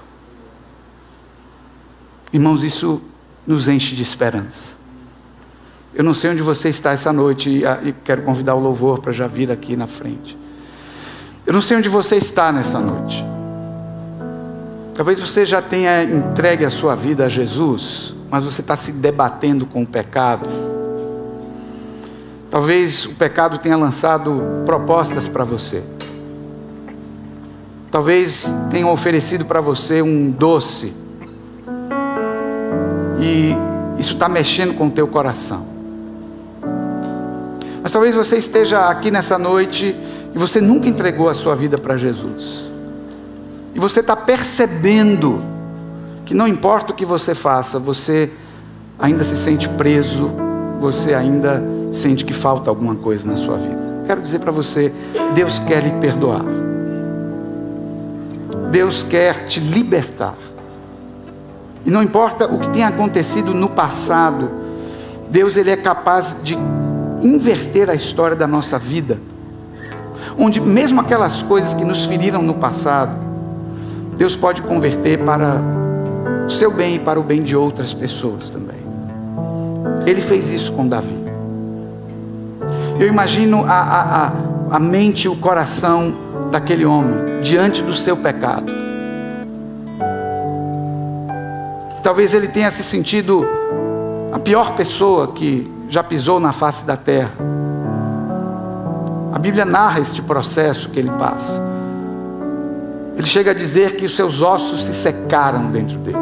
Irmãos, 2.33 2.63
isso 2.63 3.01
nos 3.47 3.69
enche 3.69 3.95
de 3.95 4.03
esperança. 4.03 4.77
Eu 5.95 6.05
não 6.05 6.13
sei 6.13 6.31
onde 6.31 6.43
você 6.43 6.69
está 6.69 6.93
essa 6.93 7.11
noite 7.11 7.49
e 7.49 7.65
ah, 7.65 7.81
quero 8.05 8.21
convidar 8.23 8.55
o 8.55 8.61
louvor 8.61 9.01
para 9.01 9.13
já 9.13 9.27
vir 9.27 9.51
aqui 9.51 9.75
na 9.77 9.87
frente. 9.87 10.37
Eu 11.47 11.53
não 11.53 11.63
sei 11.63 11.77
onde 11.77 11.89
você 11.89 12.17
está 12.17 12.51
nessa 12.51 12.81
noite. 12.81 13.25
Talvez 14.95 15.21
você 15.21 15.45
já 15.45 15.63
tenha 15.63 16.03
entregue 16.03 16.65
a 16.65 16.71
sua 16.71 16.97
vida 16.97 17.27
a 17.27 17.29
Jesus, 17.29 18.13
mas 18.29 18.43
você 18.43 18.63
está 18.63 18.75
se 18.75 18.91
debatendo 18.91 19.65
com 19.65 19.83
o 19.83 19.87
pecado. 19.87 20.49
Talvez 22.51 23.07
o 23.07 23.15
pecado 23.15 23.59
tenha 23.59 23.77
lançado 23.77 24.43
propostas 24.65 25.29
para 25.29 25.45
você. 25.45 25.85
Talvez 27.93 28.53
tenham 28.71 28.93
oferecido 28.93 29.45
para 29.45 29.61
você 29.61 30.03
um 30.03 30.29
doce. 30.31 30.93
E 33.21 33.55
isso 33.99 34.15
está 34.15 34.29
mexendo 34.29 34.75
com 34.75 34.89
o 34.89 34.91
teu 34.91 35.07
coração. 35.07 35.65
Mas 37.83 37.93
talvez 37.93 38.17
você 38.17 38.37
esteja 38.37 38.89
aqui 38.89 39.13
nessa 39.13 39.39
noite 39.39 39.95
e 40.37 40.39
você 40.39 40.61
nunca 40.61 40.87
entregou 40.87 41.31
a 41.31 41.35
sua 41.35 41.55
vida 41.55 41.79
para 41.79 41.97
Jesus, 41.97 42.71
e 43.75 43.81
você 43.81 44.01
está 44.01 44.15
percebendo 44.15 45.43
que 46.27 46.35
não 46.35 46.47
importa 46.47 46.93
o 46.93 46.95
que 46.95 47.07
você 47.07 47.35
faça, 47.35 47.79
você 47.79 48.31
ainda 48.99 49.25
se 49.25 49.35
sente 49.35 49.67
preso, 49.67 50.31
você 50.79 51.15
ainda 51.15 51.63
sente 51.91 52.23
que 52.23 52.35
falta 52.35 52.69
alguma 52.69 52.97
coisa 52.97 53.27
na 53.27 53.35
sua 53.35 53.57
vida. 53.57 53.79
Quero 54.07 54.21
dizer 54.21 54.41
para 54.41 54.53
você: 54.53 54.93
Deus 55.35 55.59
quer 55.59 55.83
lhe 55.83 55.93
perdoar, 55.93 56.45
Deus 58.71 59.03
quer 59.03 59.47
te 59.47 59.59
libertar. 59.59 60.35
E 61.87 61.91
não 61.91 62.03
importa 62.03 62.45
o 62.45 62.59
que 62.59 62.69
tenha 62.69 62.89
acontecido 62.89 63.55
no 63.55 63.71
passado, 63.71 64.51
Deus 65.31 65.57
ele 65.57 65.71
é 65.71 65.77
capaz 65.79 66.37
de 66.43 66.59
inverter 67.23 67.89
a 67.89 67.95
história 67.95 68.37
da 68.37 68.47
nossa 68.47 68.79
vida 68.79 69.19
onde 70.39 70.61
mesmo 70.61 71.01
aquelas 71.01 71.43
coisas 71.43 71.75
que 71.75 71.85
nos 71.85 72.05
feriram 72.05 72.43
no 72.43 72.55
passado, 72.55 73.17
Deus 74.17 74.35
pode 74.35 74.63
converter 74.63 75.19
para 75.25 75.61
o 76.47 76.51
seu 76.51 76.71
bem 76.71 76.97
e 76.97 76.99
para 76.99 77.21
o 77.21 77.23
bem 77.23 77.43
de 77.43 77.55
outras 77.55 77.93
pessoas 77.93 78.49
também. 78.49 78.77
Ele 80.07 80.21
fez 80.21 80.51
isso 80.51 80.73
com 80.73 80.87
Davi. 80.87 81.17
Eu 82.99 83.07
imagino 83.07 83.65
a, 83.65 83.73
a, 83.73 84.27
a, 84.27 84.33
a 84.73 84.79
mente 84.79 85.25
e 85.25 85.29
o 85.29 85.37
coração 85.37 86.15
daquele 86.51 86.85
homem 86.85 87.43
diante 87.43 87.83
do 87.83 87.95
seu 87.95 88.17
pecado. 88.17 88.73
Talvez 92.03 92.33
ele 92.33 92.49
tenha 92.49 92.71
se 92.71 92.83
sentido 92.83 93.45
a 94.33 94.39
pior 94.39 94.75
pessoa 94.75 95.33
que 95.33 95.71
já 95.89 96.03
pisou 96.03 96.39
na 96.41 96.53
face 96.53 96.85
da 96.85 96.97
terra 96.97 97.33
a 99.37 99.39
Bíblia 99.39 99.67
narra 99.67 100.01
este 100.01 100.23
processo 100.23 100.89
que 100.89 100.99
ele 100.99 101.11
passa. 101.11 101.63
Ele 103.19 103.27
chega 103.27 103.51
a 103.51 103.55
dizer 103.55 103.95
que 103.95 104.07
os 104.07 104.17
seus 104.17 104.41
ossos 104.41 104.85
se 104.85 104.95
secaram 104.95 105.71
dentro 105.71 105.99
dele. 105.99 106.17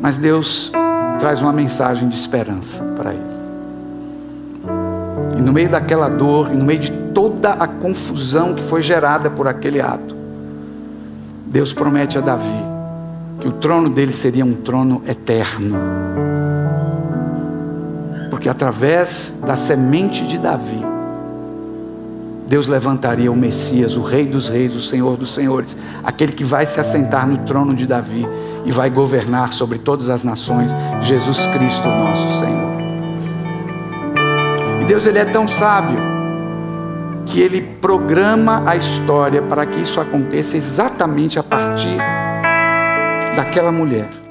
Mas 0.00 0.18
Deus 0.18 0.72
traz 1.20 1.40
uma 1.40 1.52
mensagem 1.52 2.08
de 2.08 2.16
esperança 2.16 2.82
para 2.96 3.14
ele. 3.14 3.22
E 5.36 5.40
no 5.40 5.52
meio 5.52 5.68
daquela 5.68 6.08
dor, 6.08 6.50
e 6.52 6.56
no 6.56 6.64
meio 6.64 6.80
de 6.80 6.90
toda 7.14 7.52
a 7.52 7.68
confusão 7.68 8.52
que 8.52 8.64
foi 8.64 8.82
gerada 8.82 9.30
por 9.30 9.46
aquele 9.46 9.80
ato, 9.80 10.16
Deus 11.46 11.72
promete 11.72 12.18
a 12.18 12.20
Davi 12.20 12.64
que 13.38 13.46
o 13.46 13.52
trono 13.52 13.88
dele 13.88 14.12
seria 14.12 14.44
um 14.44 14.54
trono 14.54 15.04
eterno. 15.06 16.27
Porque 18.38 18.48
através 18.48 19.34
da 19.44 19.56
semente 19.56 20.24
de 20.24 20.38
Davi, 20.38 20.80
Deus 22.46 22.68
levantaria 22.68 23.32
o 23.32 23.34
Messias, 23.34 23.96
o 23.96 24.00
Rei 24.00 24.26
dos 24.26 24.48
Reis, 24.48 24.76
o 24.76 24.80
Senhor 24.80 25.16
dos 25.16 25.34
Senhores, 25.34 25.76
aquele 26.04 26.30
que 26.30 26.44
vai 26.44 26.64
se 26.64 26.78
assentar 26.78 27.26
no 27.26 27.38
trono 27.38 27.74
de 27.74 27.84
Davi 27.84 28.28
e 28.64 28.70
vai 28.70 28.90
governar 28.90 29.52
sobre 29.52 29.76
todas 29.76 30.08
as 30.08 30.22
nações, 30.22 30.72
Jesus 31.02 31.48
Cristo, 31.48 31.88
nosso 31.88 32.38
Senhor. 32.38 32.80
E 34.82 34.84
Deus 34.84 35.04
ele 35.04 35.18
é 35.18 35.24
tão 35.24 35.48
sábio 35.48 35.98
que 37.26 37.40
ele 37.40 37.60
programa 37.60 38.62
a 38.66 38.76
história 38.76 39.42
para 39.42 39.66
que 39.66 39.80
isso 39.80 40.00
aconteça 40.00 40.56
exatamente 40.56 41.40
a 41.40 41.42
partir 41.42 41.98
daquela 43.34 43.72
mulher. 43.72 44.27